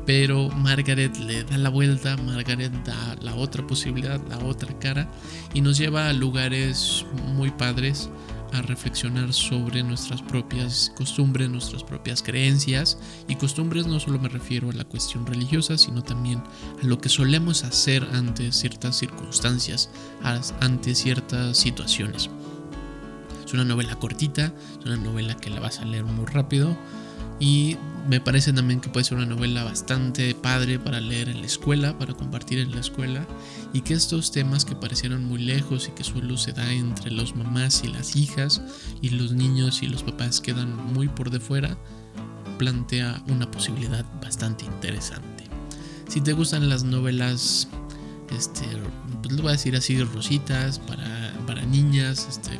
pero 0.06 0.48
Margaret 0.50 1.16
le 1.18 1.44
da 1.44 1.58
la 1.58 1.68
vuelta, 1.68 2.16
Margaret 2.16 2.72
da 2.84 3.16
la 3.20 3.34
otra 3.34 3.66
posibilidad, 3.66 4.20
la 4.28 4.38
otra 4.38 4.78
cara 4.78 5.10
y 5.54 5.60
nos 5.60 5.78
lleva 5.78 6.08
a 6.08 6.12
lugares 6.12 7.04
muy 7.34 7.50
padres 7.50 8.10
a 8.52 8.62
reflexionar 8.62 9.32
sobre 9.32 9.82
nuestras 9.82 10.22
propias 10.22 10.92
costumbres, 10.96 11.48
nuestras 11.48 11.84
propias 11.84 12.22
creencias 12.22 12.98
y 13.28 13.36
costumbres 13.36 13.86
no 13.86 14.00
solo 14.00 14.18
me 14.18 14.28
refiero 14.28 14.70
a 14.70 14.72
la 14.72 14.84
cuestión 14.84 15.26
religiosa, 15.26 15.78
sino 15.78 16.02
también 16.02 16.42
a 16.82 16.86
lo 16.86 16.98
que 16.98 17.08
solemos 17.08 17.64
hacer 17.64 18.06
ante 18.12 18.50
ciertas 18.52 18.96
circunstancias, 18.96 19.90
ante 20.60 20.94
ciertas 20.94 21.56
situaciones. 21.56 22.30
Es 23.44 23.54
una 23.54 23.64
novela 23.64 23.96
cortita, 23.96 24.52
es 24.78 24.86
una 24.86 24.96
novela 24.96 25.36
que 25.36 25.50
la 25.50 25.60
vas 25.60 25.80
a 25.80 25.84
leer 25.84 26.04
muy 26.04 26.26
rápido 26.26 26.76
y 27.40 27.76
me 28.08 28.20
parece 28.20 28.52
también 28.52 28.80
que 28.80 28.88
puede 28.88 29.04
ser 29.04 29.16
una 29.16 29.26
novela 29.26 29.64
bastante 29.64 30.34
padre 30.34 30.78
para 30.78 31.00
leer 31.00 31.28
en 31.28 31.40
la 31.40 31.46
escuela, 31.46 31.98
para 31.98 32.14
compartir 32.14 32.58
en 32.58 32.70
la 32.70 32.80
escuela, 32.80 33.26
y 33.72 33.80
que 33.80 33.94
estos 33.94 34.30
temas 34.30 34.64
que 34.64 34.74
parecieron 34.74 35.24
muy 35.24 35.42
lejos 35.42 35.88
y 35.88 35.92
que 35.92 36.04
solo 36.04 36.36
se 36.36 36.52
da 36.52 36.72
entre 36.72 37.10
los 37.10 37.34
mamás 37.34 37.82
y 37.84 37.88
las 37.88 38.16
hijas, 38.16 38.62
y 39.00 39.10
los 39.10 39.32
niños 39.32 39.82
y 39.82 39.86
los 39.86 40.02
papás 40.02 40.40
quedan 40.40 40.76
muy 40.92 41.08
por 41.08 41.30
de 41.30 41.40
fuera, 41.40 41.78
plantea 42.58 43.22
una 43.28 43.50
posibilidad 43.50 44.04
bastante 44.20 44.66
interesante. 44.66 45.44
Si 46.08 46.20
te 46.20 46.32
gustan 46.32 46.68
las 46.68 46.84
novelas, 46.84 47.68
este, 48.36 48.66
pues 49.22 49.34
lo 49.34 49.42
voy 49.42 49.50
a 49.50 49.52
decir 49.52 49.76
así, 49.76 50.02
rositas, 50.02 50.78
para, 50.78 51.32
para 51.46 51.64
niñas, 51.64 52.26
este, 52.28 52.58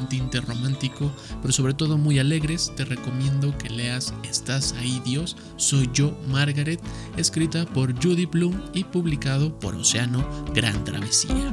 un 0.00 0.08
tinte 0.08 0.40
romántico, 0.40 1.10
pero 1.40 1.52
sobre 1.52 1.74
todo 1.74 1.98
muy 1.98 2.18
alegres, 2.18 2.72
te 2.76 2.84
recomiendo 2.84 3.56
que 3.58 3.70
leas 3.70 4.14
Estás 4.22 4.74
ahí 4.78 5.00
Dios, 5.04 5.36
soy 5.56 5.90
yo 5.92 6.16
Margaret, 6.28 6.80
escrita 7.16 7.66
por 7.66 7.92
Judy 7.94 8.26
Bloom 8.26 8.60
y 8.72 8.84
publicado 8.84 9.58
por 9.58 9.74
Océano 9.74 10.24
Gran 10.54 10.82
Travesía. 10.84 11.52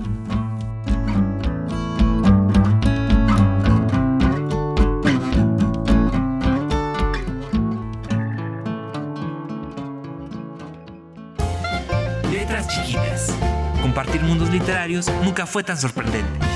Letras 12.31 12.67
chiquitas. 12.67 13.35
Compartir 13.81 14.21
mundos 14.21 14.49
literarios 14.49 15.07
nunca 15.23 15.45
fue 15.45 15.63
tan 15.63 15.77
sorprendente. 15.77 16.46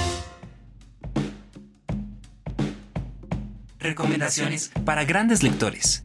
Recomendaciones 3.81 4.71
para 4.85 5.05
grandes 5.05 5.41
lectores. 5.41 6.03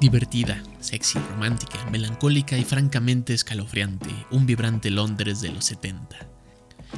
Divertida, 0.00 0.60
sexy, 0.80 1.20
romántica, 1.30 1.78
melancólica 1.92 2.58
y 2.58 2.64
francamente 2.64 3.32
escalofriante, 3.32 4.08
un 4.32 4.44
vibrante 4.44 4.90
Londres 4.90 5.40
de 5.40 5.52
los 5.52 5.66
70. 5.66 6.16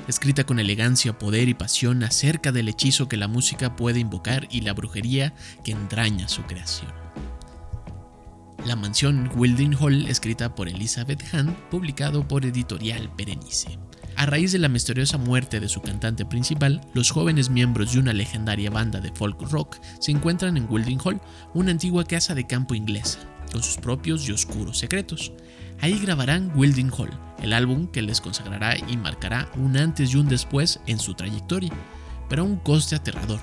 Escrita 0.09 0.45
con 0.45 0.59
elegancia, 0.59 1.19
poder 1.19 1.51
y 1.51 1.55
pasión 1.55 2.03
acerca 2.05 2.53
del 2.53 2.71
hechizo 2.71 3.07
que 3.07 3.19
la 3.19 3.29
música 3.29 3.77
puede 3.77 4.01
invocar 4.01 4.49
y 4.51 4.63
la 4.63 4.73
brujería 4.73 5.35
que 5.63 5.73
entraña 5.73 6.29
su 6.29 6.43
creación. 6.45 6.91
La 8.65 8.77
mansión 8.77 9.31
Wilding 9.37 9.77
Hall, 9.79 10.07
escrita 10.07 10.55
por 10.55 10.71
Elizabeth 10.71 11.23
Hahn, 11.35 11.55
publicado 11.71 12.27
por 12.27 12.47
Editorial 12.47 13.11
Berenice. 13.15 13.79
A 14.17 14.25
raíz 14.25 14.53
de 14.53 14.59
la 14.59 14.71
misteriosa 14.71 15.19
muerte 15.19 15.61
de 15.61 15.69
su 15.69 15.83
cantante 15.83 16.25
principal, 16.25 16.81
los 16.95 17.11
jóvenes 17.11 17.51
miembros 17.51 17.93
de 17.93 17.99
una 17.99 18.15
legendaria 18.15 18.71
banda 18.71 19.01
de 19.01 19.13
folk 19.13 19.39
rock 19.51 19.77
se 20.01 20.13
encuentran 20.13 20.57
en 20.57 20.67
Wilding 20.71 20.99
Hall, 21.05 21.21
una 21.53 21.73
antigua 21.73 22.05
casa 22.05 22.35
de 22.35 22.47
campo 22.47 22.75
inglesa, 22.75 23.19
con 23.53 23.63
sus 23.63 23.77
propios 23.77 24.27
y 24.27 24.33
oscuros 24.33 24.79
secretos. 24.79 25.33
Ahí 25.83 25.99
grabarán 25.99 26.51
Wilding 26.55 26.91
Hall, 26.97 27.11
el 27.43 27.53
álbum 27.53 27.87
que 27.89 28.01
les 28.01 28.23
consagrará 28.23 28.79
y 28.79 28.97
marcará 28.97 29.47
un 29.59 29.77
antes 29.77 30.15
y 30.15 30.17
un 30.17 30.27
después 30.27 30.81
en 30.87 30.99
su 30.99 31.13
trayectoria, 31.13 31.73
pero 32.31 32.45
a 32.45 32.47
un 32.47 32.57
coste 32.57 32.97
aterrador, 32.97 33.41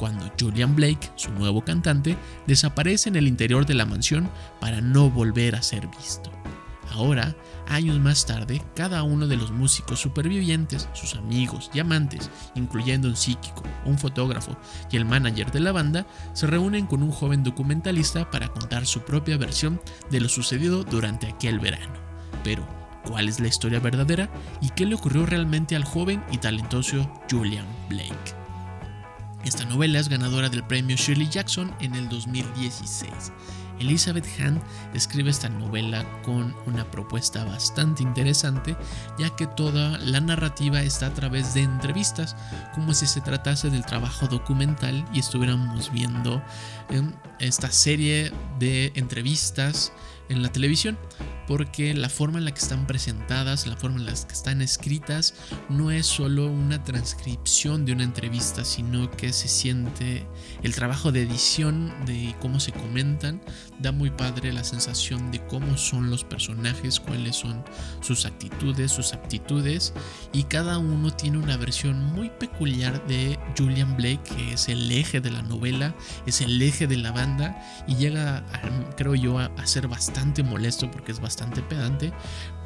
cuando 0.00 0.32
Julian 0.40 0.74
Blake, 0.74 1.12
su 1.14 1.30
nuevo 1.32 1.62
cantante, 1.62 2.16
desaparece 2.46 3.10
en 3.10 3.16
el 3.16 3.28
interior 3.28 3.66
de 3.66 3.74
la 3.74 3.84
mansión 3.84 4.30
para 4.58 4.80
no 4.80 5.10
volver 5.10 5.54
a 5.54 5.62
ser 5.62 5.86
visto. 5.88 6.32
Ahora, 6.90 7.36
años 7.68 8.00
más 8.00 8.24
tarde, 8.24 8.62
cada 8.74 9.02
uno 9.02 9.26
de 9.28 9.36
los 9.36 9.52
músicos 9.52 10.00
supervivientes, 10.00 10.88
sus 10.94 11.14
amigos 11.16 11.70
y 11.74 11.80
amantes, 11.80 12.30
incluyendo 12.54 13.08
un 13.08 13.14
psíquico, 13.14 13.62
un 13.84 13.98
fotógrafo 13.98 14.56
y 14.90 14.96
el 14.96 15.04
manager 15.04 15.52
de 15.52 15.60
la 15.60 15.70
banda, 15.70 16.06
se 16.32 16.46
reúnen 16.46 16.86
con 16.86 17.02
un 17.02 17.12
joven 17.12 17.44
documentalista 17.44 18.30
para 18.30 18.48
contar 18.48 18.86
su 18.86 19.02
propia 19.02 19.36
versión 19.36 19.82
de 20.10 20.20
lo 20.20 20.30
sucedido 20.30 20.82
durante 20.82 21.28
aquel 21.28 21.60
verano. 21.60 21.92
Pero, 22.42 22.66
¿cuál 23.06 23.28
es 23.28 23.38
la 23.38 23.48
historia 23.48 23.80
verdadera 23.80 24.30
y 24.62 24.70
qué 24.70 24.86
le 24.86 24.94
ocurrió 24.94 25.26
realmente 25.26 25.76
al 25.76 25.84
joven 25.84 26.24
y 26.32 26.38
talentoso 26.38 27.06
Julian 27.30 27.66
Blake? 27.90 28.39
Esta 29.44 29.64
novela 29.64 29.98
es 29.98 30.08
ganadora 30.08 30.48
del 30.48 30.62
premio 30.62 30.96
Shirley 30.96 31.28
Jackson 31.28 31.74
en 31.80 31.94
el 31.94 32.08
2016. 32.08 33.32
Elizabeth 33.80 34.26
Hahn 34.38 34.62
escribe 34.92 35.30
esta 35.30 35.48
novela 35.48 36.04
con 36.22 36.54
una 36.66 36.88
propuesta 36.90 37.44
bastante 37.44 38.02
interesante, 38.02 38.76
ya 39.18 39.34
que 39.36 39.46
toda 39.46 39.96
la 39.98 40.20
narrativa 40.20 40.82
está 40.82 41.06
a 41.06 41.14
través 41.14 41.54
de 41.54 41.62
entrevistas, 41.62 42.36
como 42.74 42.92
si 42.92 43.06
se 43.06 43.22
tratase 43.22 43.70
del 43.70 43.86
trabajo 43.86 44.26
documental 44.26 45.02
y 45.14 45.20
estuviéramos 45.20 45.90
viendo 45.90 46.42
esta 47.38 47.70
serie 47.70 48.32
de 48.58 48.92
entrevistas 48.94 49.92
en 50.30 50.42
la 50.42 50.50
televisión 50.50 50.96
porque 51.50 51.94
la 51.94 52.08
forma 52.08 52.38
en 52.38 52.44
la 52.44 52.52
que 52.52 52.60
están 52.60 52.86
presentadas, 52.86 53.66
la 53.66 53.76
forma 53.76 53.96
en 53.96 54.06
la 54.06 54.12
que 54.12 54.32
están 54.32 54.62
escritas, 54.62 55.34
no 55.68 55.90
es 55.90 56.06
solo 56.06 56.46
una 56.46 56.84
transcripción 56.84 57.84
de 57.84 57.92
una 57.92 58.04
entrevista, 58.04 58.64
sino 58.64 59.10
que 59.10 59.32
se 59.32 59.48
siente 59.48 60.28
el 60.62 60.76
trabajo 60.76 61.10
de 61.10 61.22
edición, 61.22 61.92
de 62.06 62.36
cómo 62.40 62.60
se 62.60 62.70
comentan, 62.70 63.42
da 63.80 63.90
muy 63.90 64.10
padre 64.10 64.52
la 64.52 64.62
sensación 64.62 65.32
de 65.32 65.44
cómo 65.46 65.76
son 65.76 66.08
los 66.08 66.22
personajes, 66.22 67.00
cuáles 67.00 67.34
son 67.34 67.64
sus 68.00 68.26
actitudes, 68.26 68.92
sus 68.92 69.12
aptitudes, 69.12 69.92
y 70.32 70.44
cada 70.44 70.78
uno 70.78 71.10
tiene 71.10 71.38
una 71.38 71.56
versión 71.56 72.04
muy 72.14 72.30
peculiar 72.30 73.04
de 73.08 73.36
Julian 73.58 73.96
Blake, 73.96 74.20
que 74.36 74.52
es 74.52 74.68
el 74.68 74.88
eje 74.92 75.20
de 75.20 75.32
la 75.32 75.42
novela, 75.42 75.96
es 76.26 76.42
el 76.42 76.62
eje 76.62 76.86
de 76.86 76.98
la 76.98 77.10
banda, 77.10 77.60
y 77.88 77.96
llega, 77.96 78.44
creo 78.96 79.16
yo, 79.16 79.40
a, 79.40 79.46
a 79.46 79.66
ser 79.66 79.88
bastante 79.88 80.19
molesto 80.44 80.90
porque 80.90 81.12
es 81.12 81.20
bastante 81.20 81.62
pedante, 81.62 82.12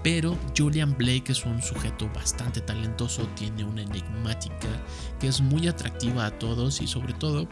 pero 0.03 0.37
Julian 0.57 0.95
Blake 0.97 1.33
es 1.33 1.45
un 1.45 1.63
sujeto 1.63 2.11
bastante 2.15 2.61
talentoso, 2.61 3.27
tiene 3.35 3.65
una 3.65 3.83
enigmática 3.83 4.69
que 5.19 5.29
es 5.29 5.41
muy 5.41 5.69
atractiva 5.69 6.27
a 6.27 6.39
todos 6.39 6.81
y 6.81 6.87
sobre 6.87 7.15
todo 7.15 7.49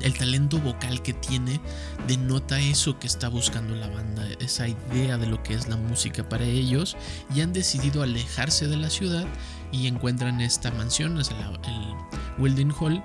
el 0.00 0.18
talento 0.18 0.58
vocal 0.58 1.00
que 1.02 1.14
tiene 1.14 1.60
denota 2.06 2.58
eso 2.60 2.98
que 2.98 3.06
está 3.06 3.28
buscando 3.28 3.74
la 3.74 3.88
banda, 3.88 4.26
esa 4.40 4.68
idea 4.68 5.16
de 5.16 5.26
lo 5.26 5.42
que 5.42 5.54
es 5.54 5.68
la 5.68 5.76
música 5.76 6.28
para 6.28 6.44
ellos 6.44 6.96
y 7.34 7.40
han 7.40 7.52
decidido 7.52 8.02
alejarse 8.02 8.66
de 8.66 8.76
la 8.76 8.90
ciudad 8.90 9.26
y 9.72 9.86
encuentran 9.86 10.40
esta 10.40 10.70
mansión, 10.72 11.18
es 11.18 11.30
el, 11.30 11.36
el 11.38 11.94
Wilding 12.38 12.72
Hall, 12.78 13.02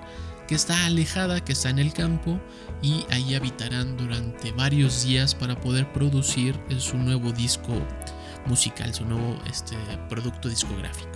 que 0.50 0.56
está 0.56 0.84
alejada, 0.84 1.44
que 1.44 1.52
está 1.52 1.70
en 1.70 1.78
el 1.78 1.92
campo 1.92 2.36
y 2.82 3.06
ahí 3.10 3.36
habitarán 3.36 3.96
durante 3.96 4.50
varios 4.50 5.04
días 5.04 5.32
para 5.32 5.54
poder 5.54 5.92
producir 5.92 6.58
su 6.80 6.98
nuevo 6.98 7.30
disco 7.30 7.72
musical, 8.46 8.92
su 8.92 9.04
nuevo 9.04 9.38
este, 9.48 9.76
producto 10.08 10.48
discográfico. 10.48 11.08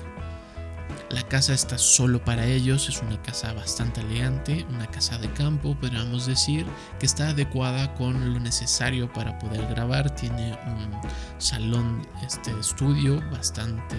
La 1.10 1.22
casa 1.24 1.52
está 1.52 1.78
solo 1.78 2.24
para 2.24 2.46
ellos, 2.46 2.88
es 2.88 3.02
una 3.02 3.20
casa 3.22 3.52
bastante 3.54 4.02
elegante, 4.02 4.64
una 4.70 4.86
casa 4.86 5.18
de 5.18 5.28
campo, 5.32 5.76
podríamos 5.80 6.26
decir, 6.26 6.64
que 7.00 7.06
está 7.06 7.30
adecuada 7.30 7.92
con 7.94 8.34
lo 8.34 8.38
necesario 8.38 9.12
para 9.12 9.36
poder 9.40 9.66
grabar. 9.66 10.14
Tiene 10.14 10.56
un 10.66 10.92
salón 11.38 12.06
este, 12.24 12.52
estudio 12.60 13.20
bastante 13.32 13.96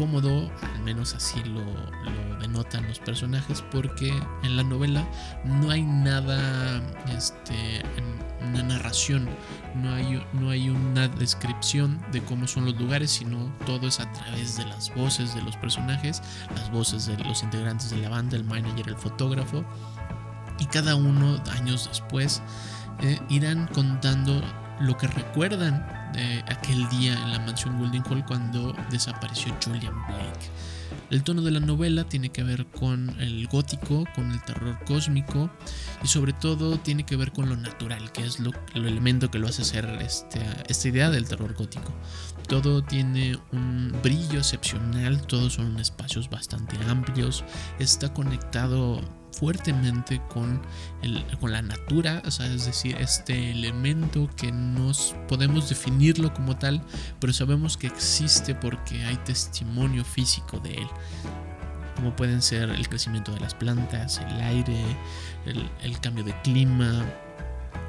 cómodo, 0.00 0.50
al 0.62 0.82
menos 0.82 1.14
así 1.14 1.42
lo, 1.44 1.62
denotan 2.40 2.88
los 2.88 2.98
personajes, 2.98 3.62
porque 3.70 4.08
en 4.42 4.56
la 4.56 4.62
novela 4.62 5.06
no 5.44 5.70
hay 5.70 5.82
nada, 5.82 6.80
este, 7.14 7.82
una 8.48 8.62
narración, 8.62 9.28
no 9.74 9.92
hay, 9.92 10.24
no 10.32 10.48
hay 10.48 10.70
una 10.70 11.06
descripción 11.06 12.00
de 12.12 12.22
cómo 12.22 12.48
son 12.48 12.64
los 12.64 12.80
lugares, 12.80 13.10
sino 13.10 13.54
todo 13.66 13.88
es 13.88 14.00
a 14.00 14.10
través 14.10 14.56
de 14.56 14.64
las 14.64 14.92
voces 14.94 15.34
de 15.34 15.42
los 15.42 15.54
personajes, 15.58 16.22
las 16.56 16.70
voces 16.72 17.04
de 17.04 17.18
los 17.18 17.42
integrantes 17.42 17.90
de 17.90 17.98
la 17.98 18.08
banda, 18.08 18.38
el 18.38 18.44
manager, 18.44 18.88
el 18.88 18.96
fotógrafo, 18.96 19.66
y 20.58 20.64
cada 20.64 20.96
uno 20.96 21.42
años 21.52 21.88
después 21.90 22.40
eh, 23.02 23.20
irán 23.28 23.68
contando 23.74 24.40
lo 24.80 24.96
que 24.96 25.08
recuerdan 25.08 25.99
aquel 26.46 26.88
día 26.88 27.14
en 27.14 27.32
la 27.32 27.38
mansión 27.40 27.78
Golden 27.78 28.02
Hall 28.08 28.24
cuando 28.24 28.74
desapareció 28.90 29.54
Julian 29.64 29.94
Blake. 30.06 30.50
El 31.10 31.22
tono 31.22 31.42
de 31.42 31.50
la 31.50 31.60
novela 31.60 32.04
tiene 32.04 32.30
que 32.30 32.42
ver 32.42 32.66
con 32.66 33.10
el 33.20 33.46
gótico, 33.48 34.04
con 34.14 34.30
el 34.30 34.42
terror 34.42 34.78
cósmico 34.84 35.50
y 36.02 36.08
sobre 36.08 36.32
todo 36.32 36.78
tiene 36.78 37.04
que 37.04 37.16
ver 37.16 37.32
con 37.32 37.48
lo 37.48 37.56
natural, 37.56 38.12
que 38.12 38.24
es 38.24 38.38
lo, 38.38 38.52
el 38.74 38.86
elemento 38.86 39.30
que 39.30 39.38
lo 39.38 39.48
hace 39.48 39.64
ser 39.64 39.86
este, 40.00 40.40
esta 40.68 40.88
idea 40.88 41.10
del 41.10 41.28
terror 41.28 41.54
gótico. 41.54 41.92
Todo 42.48 42.82
tiene 42.82 43.38
un 43.52 43.94
brillo 44.02 44.38
excepcional, 44.38 45.20
todos 45.26 45.54
son 45.54 45.78
espacios 45.78 46.30
bastante 46.30 46.76
amplios, 46.88 47.44
está 47.78 48.12
conectado 48.12 49.00
fuertemente 49.32 50.20
con, 50.28 50.60
el, 51.02 51.24
con 51.38 51.52
la 51.52 51.62
natura, 51.62 52.22
o 52.24 52.30
sea, 52.30 52.46
es 52.46 52.66
decir, 52.66 52.96
este 52.98 53.50
elemento 53.50 54.28
que 54.36 54.52
nos 54.52 55.14
podemos 55.28 55.68
definirlo 55.68 56.32
como 56.34 56.56
tal, 56.56 56.82
pero 57.20 57.32
sabemos 57.32 57.76
que 57.76 57.86
existe 57.86 58.54
porque 58.54 59.04
hay 59.04 59.16
testimonio 59.18 60.04
físico 60.04 60.58
de 60.60 60.74
él 60.74 60.88
como 61.96 62.16
pueden 62.16 62.40
ser 62.40 62.70
el 62.70 62.88
crecimiento 62.88 63.30
de 63.30 63.40
las 63.40 63.54
plantas, 63.54 64.22
el 64.26 64.40
aire, 64.40 64.80
el, 65.44 65.68
el, 65.82 66.00
cambio 66.00 66.24
de 66.24 66.32
clima 66.40 67.04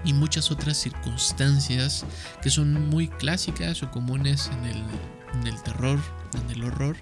y 0.04 0.14
muchas 0.14 0.52
otras 0.52 0.76
circunstancias 0.76 2.06
que 2.42 2.50
son 2.50 2.90
muy 2.90 3.08
clásicas 3.08 3.82
o 3.84 3.92
comunes 3.92 4.50
en 4.54 4.66
el, 4.66 4.84
en 5.34 5.48
el 5.48 5.64
terror, 5.64 6.00
en 6.34 6.52
el 6.52 6.64
horror, 6.64 6.98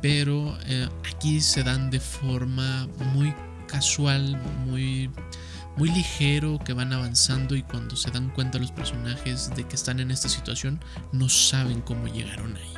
pero 0.00 0.58
eh, 0.66 0.88
aquí 1.14 1.40
se 1.40 1.62
dan 1.62 1.90
de 1.90 2.00
forma 2.00 2.88
muy 3.14 3.32
casual, 3.72 4.38
muy, 4.66 5.10
muy 5.76 5.88
ligero, 5.90 6.58
que 6.58 6.74
van 6.74 6.92
avanzando 6.92 7.56
y 7.56 7.62
cuando 7.62 7.96
se 7.96 8.10
dan 8.10 8.28
cuenta 8.28 8.58
los 8.58 8.70
personajes 8.70 9.50
de 9.56 9.64
que 9.64 9.74
están 9.74 9.98
en 9.98 10.10
esta 10.10 10.28
situación, 10.28 10.78
no 11.10 11.30
saben 11.30 11.80
cómo 11.80 12.06
llegaron 12.06 12.54
ahí. 12.54 12.74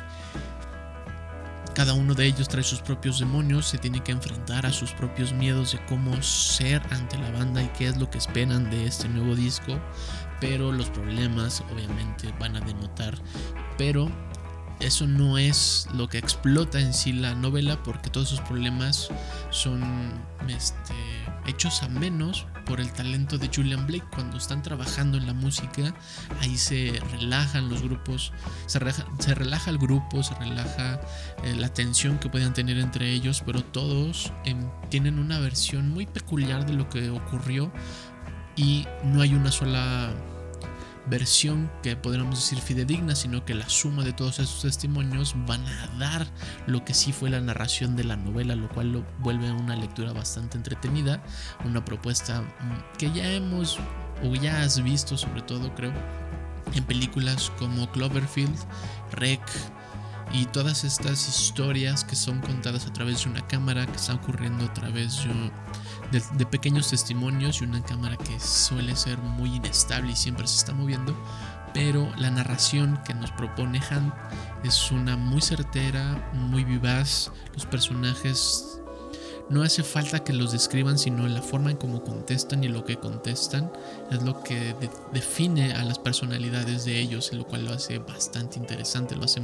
Cada 1.75 1.93
uno 1.93 2.13
de 2.13 2.25
ellos 2.25 2.47
trae 2.47 2.63
sus 2.63 2.79
propios 2.79 3.19
demonios, 3.19 3.65
se 3.65 3.77
tiene 3.77 4.01
que 4.01 4.13
enfrentar 4.13 4.65
a 4.65 4.71
sus 4.71 4.93
propios 4.93 5.33
miedos 5.33 5.73
de 5.73 5.85
cómo 5.87 6.21
ser 6.23 6.81
ante 6.89 7.17
la 7.17 7.29
banda 7.31 7.61
y 7.61 7.67
qué 7.77 7.87
es 7.87 7.97
lo 7.97 8.09
que 8.09 8.17
esperan 8.17 8.71
de 8.71 8.87
este 8.87 9.09
nuevo 9.09 9.35
disco, 9.35 9.77
pero 10.39 10.71
los 10.71 10.89
problemas 10.89 11.61
obviamente 11.73 12.33
van 12.39 12.55
a 12.55 12.61
denotar, 12.61 13.21
pero 13.77 14.09
eso 14.79 15.07
no 15.07 15.37
es 15.37 15.87
lo 15.93 16.07
que 16.07 16.17
explota 16.17 16.79
en 16.79 16.93
sí 16.93 17.13
la 17.13 17.33
novela 17.35 17.81
porque 17.83 18.09
todos 18.09 18.33
esos 18.33 18.41
problemas 18.41 19.09
son 19.49 19.81
este, 20.47 20.93
hechos 21.47 21.81
a 21.83 21.87
menos 21.87 22.45
por 22.65 22.81
el 22.81 22.91
talento 22.91 23.37
de 23.37 23.49
Julian 23.53 23.85
Blake. 23.87 24.05
Cuando 24.13 24.37
están 24.37 24.61
trabajando 24.61 25.17
en 25.17 25.27
la 25.27 25.33
música 25.33 25.93
ahí 26.41 26.57
se 26.57 26.99
relajan 27.11 27.69
los 27.69 27.81
grupos 27.81 28.33
se, 28.65 28.79
relaja, 28.79 29.69
el 29.69 29.77
grupo 29.77 30.23
se 30.23 30.33
relaja 30.35 30.99
eh, 31.43 31.55
la 31.55 31.69
tensión 31.69 32.17
que 32.19 32.29
puedan 32.29 32.53
tener 32.53 32.77
entre 32.77 33.11
ellos 33.11 33.43
pero 33.45 33.63
todos 33.63 34.33
em, 34.43 34.67
tienen 34.89 35.19
una 35.19 35.39
versión 35.39 35.89
muy 35.89 36.05
peculiar 36.05 36.65
de 36.65 36.73
lo 36.73 36.89
que 36.89 37.09
ocurrió 37.09 37.71
y 38.55 38.85
no 39.03 39.21
hay 39.21 39.33
una 39.33 39.51
sola 39.51 40.13
versión 41.07 41.71
que 41.83 41.95
podríamos 41.95 42.35
decir 42.35 42.59
fidedigna, 42.59 43.15
sino 43.15 43.45
que 43.45 43.53
la 43.53 43.69
suma 43.69 44.03
de 44.03 44.13
todos 44.13 44.39
esos 44.39 44.61
testimonios 44.61 45.35
van 45.45 45.65
a 45.65 45.87
dar 45.99 46.27
lo 46.67 46.83
que 46.83 46.93
sí 46.93 47.11
fue 47.11 47.29
la 47.29 47.41
narración 47.41 47.95
de 47.95 48.03
la 48.03 48.15
novela, 48.15 48.55
lo 48.55 48.69
cual 48.69 48.91
lo 48.91 49.05
vuelve 49.19 49.51
una 49.51 49.75
lectura 49.75 50.13
bastante 50.13 50.57
entretenida, 50.57 51.23
una 51.63 51.83
propuesta 51.85 52.41
mm, 52.41 52.97
que 52.97 53.11
ya 53.11 53.31
hemos 53.31 53.77
o 54.23 54.33
ya 54.35 54.61
has 54.61 54.81
visto 54.81 55.17
sobre 55.17 55.41
todo 55.41 55.73
creo 55.75 55.93
en 56.73 56.83
películas 56.83 57.51
como 57.57 57.89
Cloverfield, 57.91 58.57
Rec, 59.11 59.41
y 60.35 60.45
todas 60.47 60.83
estas 60.83 61.29
historias 61.29 62.03
que 62.03 62.15
son 62.17 62.41
contadas 62.41 62.85
a 62.87 62.93
través 62.93 63.23
de 63.23 63.29
una 63.29 63.47
cámara, 63.47 63.85
que 63.85 63.95
están 63.95 64.17
ocurriendo 64.17 64.65
a 64.65 64.73
través 64.73 65.23
de, 66.11 66.21
de, 66.37 66.45
pequeños 66.45 66.89
testimonios 66.89 67.61
y 67.61 67.63
una 67.63 67.81
cámara 67.81 68.17
que 68.17 68.37
suele 68.39 68.97
ser 68.97 69.17
muy 69.17 69.55
inestable 69.55 70.11
y 70.11 70.15
siempre 70.15 70.45
se 70.47 70.57
está 70.57 70.73
moviendo, 70.73 71.15
pero 71.73 72.11
la 72.17 72.31
narración 72.31 72.99
que 73.05 73.13
nos 73.13 73.31
propone 73.31 73.81
Han 73.89 74.13
es 74.63 74.91
una 74.91 75.15
muy 75.15 75.41
certera, 75.41 76.29
muy 76.33 76.65
vivaz, 76.65 77.31
los 77.53 77.65
personajes 77.65 78.81
no 79.49 79.63
hace 79.63 79.83
falta 79.83 80.23
que 80.23 80.33
los 80.33 80.51
describan, 80.51 80.97
sino 80.97 81.27
la 81.27 81.41
forma 81.41 81.71
en 81.71 81.77
cómo 81.77 82.03
contestan 82.03 82.63
y 82.63 82.67
lo 82.67 82.83
que 82.83 82.97
contestan 82.97 83.71
es 84.11 84.23
lo 84.23 84.41
que 84.41 84.75
define 85.13 85.73
a 85.73 85.83
las 85.83 85.99
personalidades 85.99 86.85
de 86.85 86.99
ellos, 86.99 87.31
lo 87.33 87.45
cual 87.45 87.65
lo 87.65 87.73
hace 87.73 87.99
bastante 87.99 88.57
interesante, 88.57 89.15
lo 89.15 89.25
hace 89.25 89.41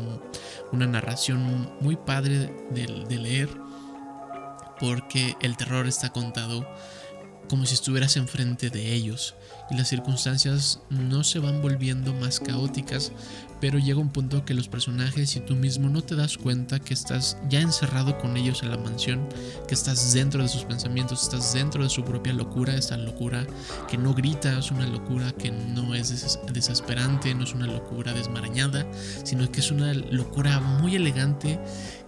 una 0.71 0.87
narración 0.87 1.71
muy 1.79 1.95
padre 1.95 2.51
de 2.71 3.17
leer, 3.17 3.49
porque 4.79 5.35
el 5.41 5.55
terror 5.57 5.87
está 5.87 6.09
contado 6.09 6.67
como 7.51 7.65
si 7.65 7.73
estuvieras 7.73 8.15
enfrente 8.15 8.69
de 8.69 8.93
ellos 8.93 9.35
y 9.69 9.75
las 9.75 9.89
circunstancias 9.89 10.79
no 10.89 11.23
se 11.23 11.39
van 11.39 11.61
volviendo 11.61 12.13
más 12.13 12.39
caóticas, 12.39 13.11
pero 13.61 13.77
llega 13.77 13.99
un 13.99 14.09
punto 14.09 14.43
que 14.43 14.55
los 14.55 14.67
personajes 14.67 15.35
y 15.35 15.39
tú 15.39 15.55
mismo 15.55 15.87
no 15.87 16.01
te 16.01 16.15
das 16.15 16.35
cuenta 16.35 16.79
que 16.79 16.95
estás 16.95 17.37
ya 17.47 17.61
encerrado 17.61 18.17
con 18.17 18.35
ellos 18.35 18.63
en 18.63 18.71
la 18.71 18.77
mansión, 18.77 19.29
que 19.67 19.75
estás 19.75 20.13
dentro 20.13 20.41
de 20.41 20.49
sus 20.49 20.65
pensamientos, 20.65 21.21
estás 21.23 21.53
dentro 21.53 21.83
de 21.83 21.89
su 21.89 22.03
propia 22.03 22.33
locura, 22.33 22.73
esta 22.73 22.97
locura 22.97 23.45
que 23.87 23.99
no 23.99 24.15
grita, 24.15 24.57
es 24.57 24.71
una 24.71 24.87
locura 24.87 25.31
que 25.33 25.51
no 25.51 25.93
es 25.93 26.39
desesperante, 26.51 27.35
no 27.35 27.43
es 27.43 27.53
una 27.53 27.67
locura 27.67 28.13
desmarañada, 28.13 28.85
sino 29.23 29.49
que 29.51 29.59
es 29.59 29.69
una 29.69 29.93
locura 29.93 30.59
muy 30.59 30.95
elegante 30.95 31.59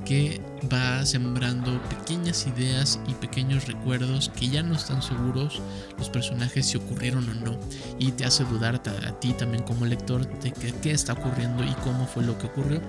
que 0.05 0.41
va 0.71 1.05
sembrando 1.05 1.79
pequeñas 1.83 2.47
ideas 2.47 2.99
y 3.07 3.13
pequeños 3.13 3.67
recuerdos 3.67 4.31
que 4.35 4.49
ya 4.49 4.63
no 4.63 4.75
están 4.75 5.03
seguros 5.03 5.61
los 5.99 6.09
personajes 6.09 6.65
si 6.65 6.77
ocurrieron 6.77 7.29
o 7.29 7.33
no. 7.35 7.59
Y 7.99 8.11
te 8.13 8.25
hace 8.25 8.43
dudar 8.43 8.75
a, 8.75 9.19
ti 9.19 9.33
también 9.33 9.63
como 9.63 9.85
lector 9.85 10.27
de 10.41 10.51
qué 10.51 10.91
está 10.91 11.13
ocurriendo 11.13 11.42
y 11.43 11.73
cómo 11.83 12.05
fue 12.07 12.23
lo 12.23 12.37
que 12.37 12.47
ocurrió. 12.47 12.81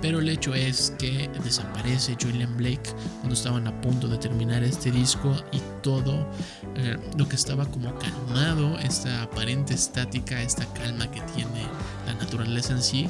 Pero 0.00 0.20
el 0.20 0.28
hecho 0.28 0.54
es 0.54 0.92
que 0.98 1.30
desaparece 1.42 2.16
Julian 2.20 2.56
Blake 2.56 2.94
cuando 3.20 3.34
estaban 3.34 3.66
a 3.66 3.80
punto 3.80 4.08
de 4.08 4.18
terminar 4.18 4.62
este 4.62 4.90
disco 4.90 5.34
y 5.52 5.60
todo 5.82 6.26
eh, 6.76 6.96
lo 7.16 7.28
que 7.28 7.36
estaba 7.36 7.66
como 7.66 7.94
calmado, 7.98 8.78
esta 8.78 9.22
aparente 9.22 9.74
estática, 9.74 10.40
esta 10.42 10.66
calma 10.74 11.10
que 11.10 11.20
tiene 11.32 11.66
la 12.06 12.14
naturaleza 12.14 12.72
en 12.72 12.82
sí, 12.82 13.08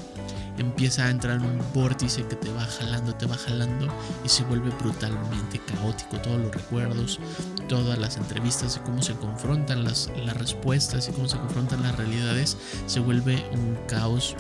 empieza 0.59 1.07
a 1.07 1.11
entrar 1.11 1.37
en 1.37 1.45
un 1.45 1.61
vórtice 1.73 2.25
que 2.27 2.37
te 2.37 2.51
va 2.53 2.65
jalando, 2.65 3.15
te 3.15 3.27
va 3.27 3.37
jalando 3.37 3.89
y 4.25 4.29
se 4.29 4.45
vuelve 4.45 4.71
brutalmente 4.71 5.61
caótico. 5.61 6.19
Todos 6.19 6.41
los 6.41 6.55
recuerdos, 6.55 7.21
todas 7.69 7.99
las 7.99 8.17
entrevistas 8.17 8.77
y 8.77 8.81
cómo 8.81 9.03
se 9.03 9.15
confrontan 9.15 9.85
las, 9.85 10.11
las 10.25 10.37
respuestas 10.37 11.09
y 11.09 11.13
cómo 11.13 11.29
se 11.29 11.39
confrontan 11.39 11.83
las 11.83 11.97
realidades, 11.97 12.57
se 12.87 13.01
vuelve 13.01 13.45
un 13.53 13.79
caos 13.87 14.37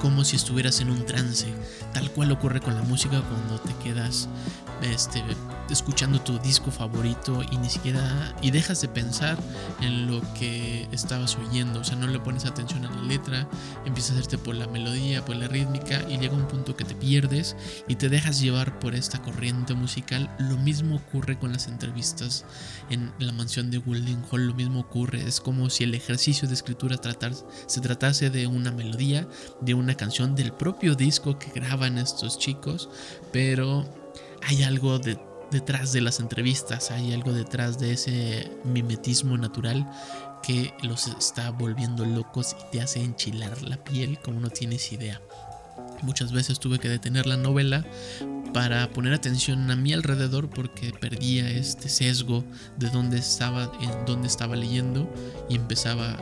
como 0.00 0.24
si 0.24 0.36
estuvieras 0.36 0.80
en 0.80 0.90
un 0.90 1.04
trance, 1.04 1.46
tal 1.92 2.10
cual 2.10 2.32
ocurre 2.32 2.60
con 2.60 2.74
la 2.74 2.82
música 2.82 3.22
cuando 3.22 3.60
te 3.60 3.74
quedas 3.82 4.28
este, 4.82 5.22
escuchando 5.70 6.20
tu 6.20 6.38
disco 6.38 6.70
favorito 6.70 7.42
y 7.50 7.56
ni 7.58 7.68
siquiera 7.68 8.34
y 8.42 8.50
dejas 8.50 8.80
de 8.80 8.88
pensar 8.88 9.36
en 9.80 10.06
lo 10.06 10.20
que 10.34 10.88
estabas 10.92 11.36
oyendo, 11.36 11.80
o 11.80 11.84
sea, 11.84 11.96
no 11.96 12.06
le 12.06 12.18
pones 12.18 12.44
atención 12.44 12.84
a 12.84 12.90
la 12.90 13.02
letra, 13.02 13.48
empiezas 13.84 14.12
a 14.12 14.20
hacerte 14.20 14.38
por 14.38 14.54
la 14.54 14.66
melodía, 14.66 15.24
por 15.24 15.36
la 15.36 15.48
rítmica 15.48 16.04
y 16.08 16.18
llega 16.18 16.34
un 16.34 16.48
punto 16.48 16.76
que 16.76 16.84
te 16.84 16.94
pierdes 16.94 17.56
y 17.86 17.96
te 17.96 18.08
dejas 18.08 18.40
llevar 18.40 18.78
por 18.78 18.94
esta 18.94 19.20
corriente 19.22 19.74
musical. 19.74 20.34
Lo 20.38 20.56
mismo 20.56 20.96
ocurre 20.96 21.38
con 21.38 21.52
las 21.52 21.68
entrevistas 21.68 22.44
en 22.90 23.12
la 23.18 23.32
mansión 23.32 23.70
de 23.70 23.78
Wilding 23.78 24.24
Hall, 24.30 24.46
lo 24.46 24.54
mismo 24.54 24.80
ocurre, 24.80 25.26
es 25.26 25.40
como 25.40 25.70
si 25.70 25.84
el 25.84 25.94
ejercicio 25.94 26.48
de 26.48 26.54
escritura 26.54 26.98
se 27.66 27.80
tratase 27.80 28.30
de 28.30 28.46
una 28.46 28.70
melodía, 28.70 29.26
de 29.60 29.74
una 29.74 29.94
canción 29.94 30.34
del 30.34 30.52
propio 30.52 30.94
disco 30.94 31.38
que 31.38 31.50
graban 31.50 31.98
estos 31.98 32.38
chicos, 32.38 32.88
pero 33.32 33.88
hay 34.42 34.62
algo 34.62 34.98
detrás 35.50 35.92
de 35.92 36.00
las 36.00 36.20
entrevistas, 36.20 36.90
hay 36.90 37.12
algo 37.12 37.32
detrás 37.32 37.78
de 37.78 37.92
ese 37.92 38.50
mimetismo 38.64 39.36
natural 39.36 39.90
que 40.42 40.72
los 40.82 41.06
está 41.06 41.50
volviendo 41.50 42.04
locos 42.04 42.56
y 42.60 42.70
te 42.72 42.80
hace 42.80 43.02
enchilar 43.02 43.62
la 43.62 43.76
piel 43.82 44.18
como 44.20 44.40
no 44.40 44.50
tienes 44.50 44.92
idea. 44.92 45.20
Muchas 46.02 46.32
veces 46.32 46.60
tuve 46.60 46.78
que 46.78 46.88
detener 46.88 47.26
la 47.26 47.36
novela 47.36 47.84
para 48.52 48.88
poner 48.90 49.12
atención 49.12 49.70
a 49.70 49.76
mi 49.76 49.92
alrededor 49.92 50.48
porque 50.48 50.92
perdía 50.92 51.50
este 51.50 51.88
sesgo 51.88 52.44
de 52.76 52.88
dónde 52.90 53.18
estaba, 53.18 53.72
en 53.80 54.06
dónde 54.06 54.28
estaba 54.28 54.56
leyendo 54.56 55.12
y 55.48 55.56
empezaba 55.56 56.16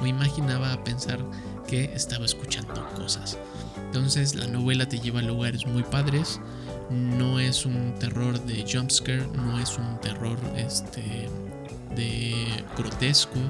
o 0.00 0.06
imaginaba 0.06 0.72
a 0.72 0.84
pensar 0.84 1.18
que 1.66 1.84
estaba 1.94 2.24
escuchando 2.24 2.88
cosas. 2.94 3.38
Entonces 3.76 4.34
la 4.34 4.46
novela 4.46 4.88
te 4.88 4.98
lleva 4.98 5.20
a 5.20 5.22
lugares 5.22 5.66
muy 5.66 5.82
padres, 5.82 6.40
no 6.90 7.38
es 7.38 7.66
un 7.66 7.94
terror 7.98 8.40
de 8.44 8.64
jumpscare, 8.70 9.26
no 9.28 9.58
es 9.58 9.76
un 9.78 10.00
terror 10.00 10.38
este, 10.56 11.28
de 11.94 12.34
grotesco, 12.76 13.40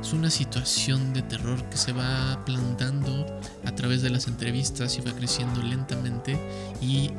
es 0.00 0.12
una 0.12 0.30
situación 0.30 1.12
de 1.12 1.22
terror 1.22 1.62
que 1.70 1.76
se 1.76 1.92
va 1.92 2.42
plantando 2.44 3.26
a 3.64 3.74
través 3.74 4.02
de 4.02 4.10
las 4.10 4.26
entrevistas 4.26 4.98
y 4.98 5.00
va 5.00 5.12
creciendo 5.12 5.62
lentamente 5.62 6.38
y 6.80 7.10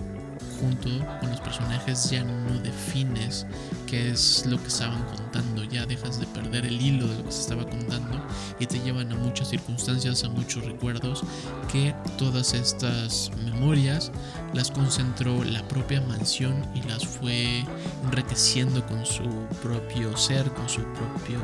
junto 0.60 0.89
con 1.20 1.30
los 1.30 1.39
personajes 1.41 2.10
ya 2.10 2.24
no 2.24 2.60
defines 2.60 3.46
qué 3.88 4.12
es 4.12 4.46
lo 4.46 4.62
que 4.62 4.68
estaban 4.68 5.04
contando, 5.06 5.63
ya 5.63 5.86
dejas 5.86 6.20
de 6.20 6.26
perder 6.28 6.65
el 6.65 6.82
hilo 6.82 7.08
de 7.08 7.18
lo 7.18 7.26
que 7.26 7.32
se 7.32 7.41
estaba 7.41 7.65
contando 7.65 8.20
y 8.60 8.65
te 8.65 8.80
llevan 8.80 9.12
a 9.12 9.15
muchas 9.15 9.50
circunstancias, 9.50 10.24
a 10.24 10.30
muchos 10.30 10.65
recuerdos 10.65 11.24
que 11.72 11.94
todas 12.18 12.54
estas 12.54 13.32
memorias 13.44 14.12
las 14.54 14.72
concentró 14.72 15.44
la 15.44 15.68
propia 15.68 16.02
mansión 16.02 16.65
y 16.74 16.82
las 16.88 17.06
fue 17.06 17.63
enriqueciendo 18.04 18.86
con 18.86 19.06
su 19.06 19.24
propio 19.62 20.15
ser, 20.18 20.50
con 20.52 20.70
su 20.70 20.82
propio 20.82 21.39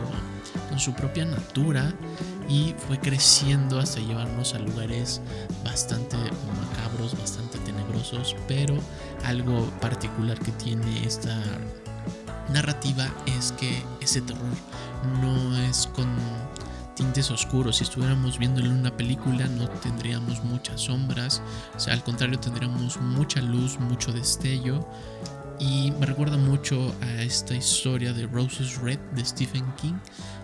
con 0.70 0.80
su 0.80 0.94
propia 0.94 1.26
natura 1.26 1.94
y 2.50 2.74
fue 2.88 3.00
creciendo 3.00 3.80
hasta 3.80 4.00
llevarnos 4.00 4.54
a 4.54 4.60
lugares 4.60 5.22
bastante 5.64 6.18
macabros, 6.18 7.18
bastante 7.18 7.58
pero 8.48 8.78
algo 9.26 9.70
particular 9.80 10.38
que 10.40 10.52
tiene 10.54 11.06
esta 11.06 11.38
narrativa 12.52 13.08
es 13.26 13.52
que 13.54 13.82
ese 14.02 14.22
terror 14.22 14.42
no 15.22 15.58
es 15.58 15.88
con 15.88 16.08
tintes 16.96 17.32
oscuros. 17.32 17.78
Si 17.78 17.84
estuviéramos 17.84 18.38
viendo 18.38 18.60
en 18.60 18.72
una 18.72 18.96
película 18.96 19.48
no 19.48 19.68
tendríamos 19.70 20.44
muchas 20.44 20.82
sombras, 20.82 21.42
o 21.76 21.80
sea, 21.80 21.94
al 21.94 22.04
contrario 22.04 22.40
tendríamos 22.40 23.00
mucha 23.02 23.42
luz, 23.42 23.80
mucho 23.80 24.12
destello. 24.12 24.88
Y 25.60 25.92
me 26.00 26.08
recuerda 26.08 26.38
mucho 26.38 26.92
a 27.02 27.22
esta 27.22 27.54
historia 27.54 28.14
de 28.14 28.26
Roses 28.26 28.78
Red 28.82 28.98
de 29.14 29.24
Stephen 29.24 29.72
King, 29.76 29.94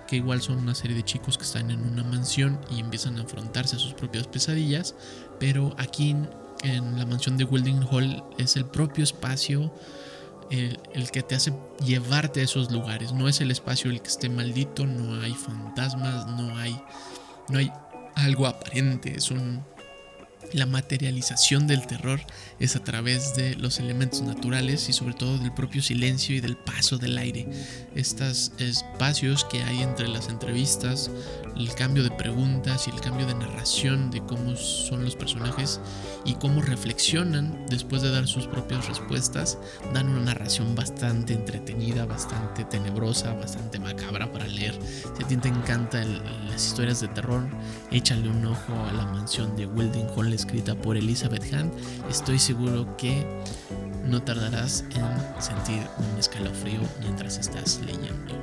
que 0.07 0.17
igual 0.17 0.41
son 0.41 0.59
una 0.59 0.75
serie 0.75 0.95
de 0.95 1.03
chicos 1.03 1.39
que 1.39 1.43
están 1.43 1.71
en 1.71 1.79
una 1.79 2.03
mansión 2.03 2.59
y 2.69 2.79
empiezan 2.79 3.17
a 3.17 3.23
afrontarse 3.23 3.77
a 3.77 3.79
sus 3.79 3.93
propias 3.93 4.27
pesadillas, 4.27 4.93
pero 5.39 5.75
aquí 5.79 6.15
en 6.63 6.97
la 6.97 7.05
mansión 7.05 7.37
de 7.37 7.43
Wilding 7.43 7.85
Hall 7.89 8.23
es 8.37 8.55
el 8.55 8.65
propio 8.65 9.03
espacio 9.03 9.73
el, 10.49 11.11
que 11.11 11.21
te 11.21 11.35
hace 11.35 11.53
llevarte 11.85 12.41
a 12.41 12.43
esos 12.43 12.71
lugares. 12.71 13.13
No 13.13 13.27
es 13.27 13.41
el 13.41 13.51
espacio 13.51 13.91
el 13.91 14.01
que 14.01 14.07
esté 14.07 14.29
maldito, 14.29 14.85
no 14.85 15.21
hay 15.21 15.33
fantasmas, 15.33 16.27
no 16.27 16.57
hay, 16.57 16.79
no 17.49 17.59
hay 17.59 17.71
algo 18.15 18.47
aparente. 18.47 19.13
Es 19.15 19.31
un, 19.31 19.63
la 20.53 20.65
materialización 20.65 21.67
del 21.67 21.85
terror 21.87 22.21
es 22.59 22.75
a 22.75 22.83
través 22.83 23.35
de 23.35 23.55
los 23.55 23.79
elementos 23.79 24.21
naturales 24.21 24.87
y 24.89 24.93
sobre 24.93 25.13
todo 25.13 25.37
del 25.37 25.53
propio 25.53 25.81
silencio 25.81 26.35
y 26.35 26.39
del 26.39 26.55
paso 26.57 26.97
del 26.97 27.17
aire. 27.17 27.47
Estos 27.95 28.51
espacios 28.57 29.43
que 29.45 29.63
hay 29.63 29.81
entre 29.81 30.07
las 30.07 30.29
entrevistas, 30.29 31.11
el 31.55 31.73
cambio 31.73 32.03
de 32.03 32.11
preguntas 32.11 32.87
y 32.87 32.91
el 32.91 33.01
cambio 33.01 33.25
de 33.25 33.33
narración 33.35 34.11
de 34.11 34.21
cómo 34.21 34.55
son 34.55 35.03
los 35.03 35.15
personajes 35.15 35.79
y 36.23 36.35
cómo 36.35 36.61
reflexionan 36.61 37.65
después 37.69 38.01
de 38.01 38.11
dar 38.11 38.27
sus 38.27 38.47
propias 38.47 38.87
respuestas, 38.87 39.57
dan 39.93 40.07
una 40.09 40.25
narración 40.25 40.75
bastante 40.75 41.33
entretenida, 41.33 42.05
bastante 42.05 42.63
tenebrosa, 42.65 43.33
bastante 43.33 43.79
macabra 43.79 44.31
para 44.31 44.47
leer. 44.47 44.77
Si 45.17 45.23
a 45.23 45.27
ti 45.27 45.37
te 45.37 45.49
encantan 45.49 46.23
las 46.47 46.65
historias 46.65 47.01
de 47.01 47.07
terror, 47.09 47.47
échale 47.91 48.29
un 48.29 48.45
ojo 48.45 48.73
a 48.89 48.93
la 48.93 49.05
mansión 49.05 49.55
de 49.55 49.65
Wilding 49.65 50.07
Hall 50.15 50.26
escrita 50.33 50.75
por 50.75 50.97
Elizabeth 50.97 51.43
Hunt. 51.53 51.73
Estoy 52.09 52.39
seguro 52.39 52.95
que 52.97 53.25
no 54.05 54.21
tardarás 54.21 54.83
en 54.91 55.41
sentir 55.41 55.81
un 55.97 56.19
escalofrío 56.19 56.79
mientras 57.01 57.37
estás 57.37 57.81
leyendo. 57.85 58.35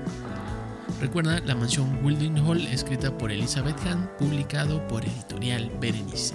Recuerda 1.00 1.40
La 1.40 1.54
Mansión 1.54 2.04
Wilding 2.04 2.38
Hall, 2.38 2.66
escrita 2.68 3.16
por 3.16 3.30
Elizabeth 3.30 3.76
Hunt, 3.84 4.08
publicado 4.18 4.86
por 4.88 5.04
Editorial 5.04 5.70
Berenice. 5.80 6.34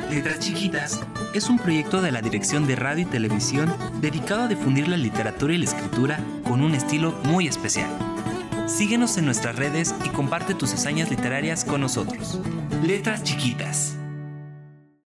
Letras 0.08 0.40
Chiquitas 0.40 1.00
es 1.34 1.50
un 1.50 1.58
proyecto 1.58 2.00
de 2.00 2.12
la 2.12 2.22
Dirección 2.22 2.66
de 2.66 2.76
Radio 2.76 3.02
y 3.02 3.10
Televisión 3.10 3.70
dedicado 4.00 4.44
a 4.44 4.48
difundir 4.48 4.88
la 4.88 4.96
literatura 4.96 5.52
y 5.52 5.58
la 5.58 5.66
escritura 5.66 6.18
con 6.44 6.62
un 6.62 6.74
estilo 6.74 7.12
muy 7.24 7.46
especial. 7.46 8.09
Síguenos 8.70 9.18
en 9.18 9.24
nuestras 9.24 9.56
redes 9.56 9.94
y 10.04 10.08
comparte 10.10 10.54
tus 10.54 10.72
hazañas 10.72 11.10
literarias 11.10 11.64
con 11.64 11.80
nosotros. 11.80 12.40
Letras 12.82 13.24
chiquitas. 13.24 13.99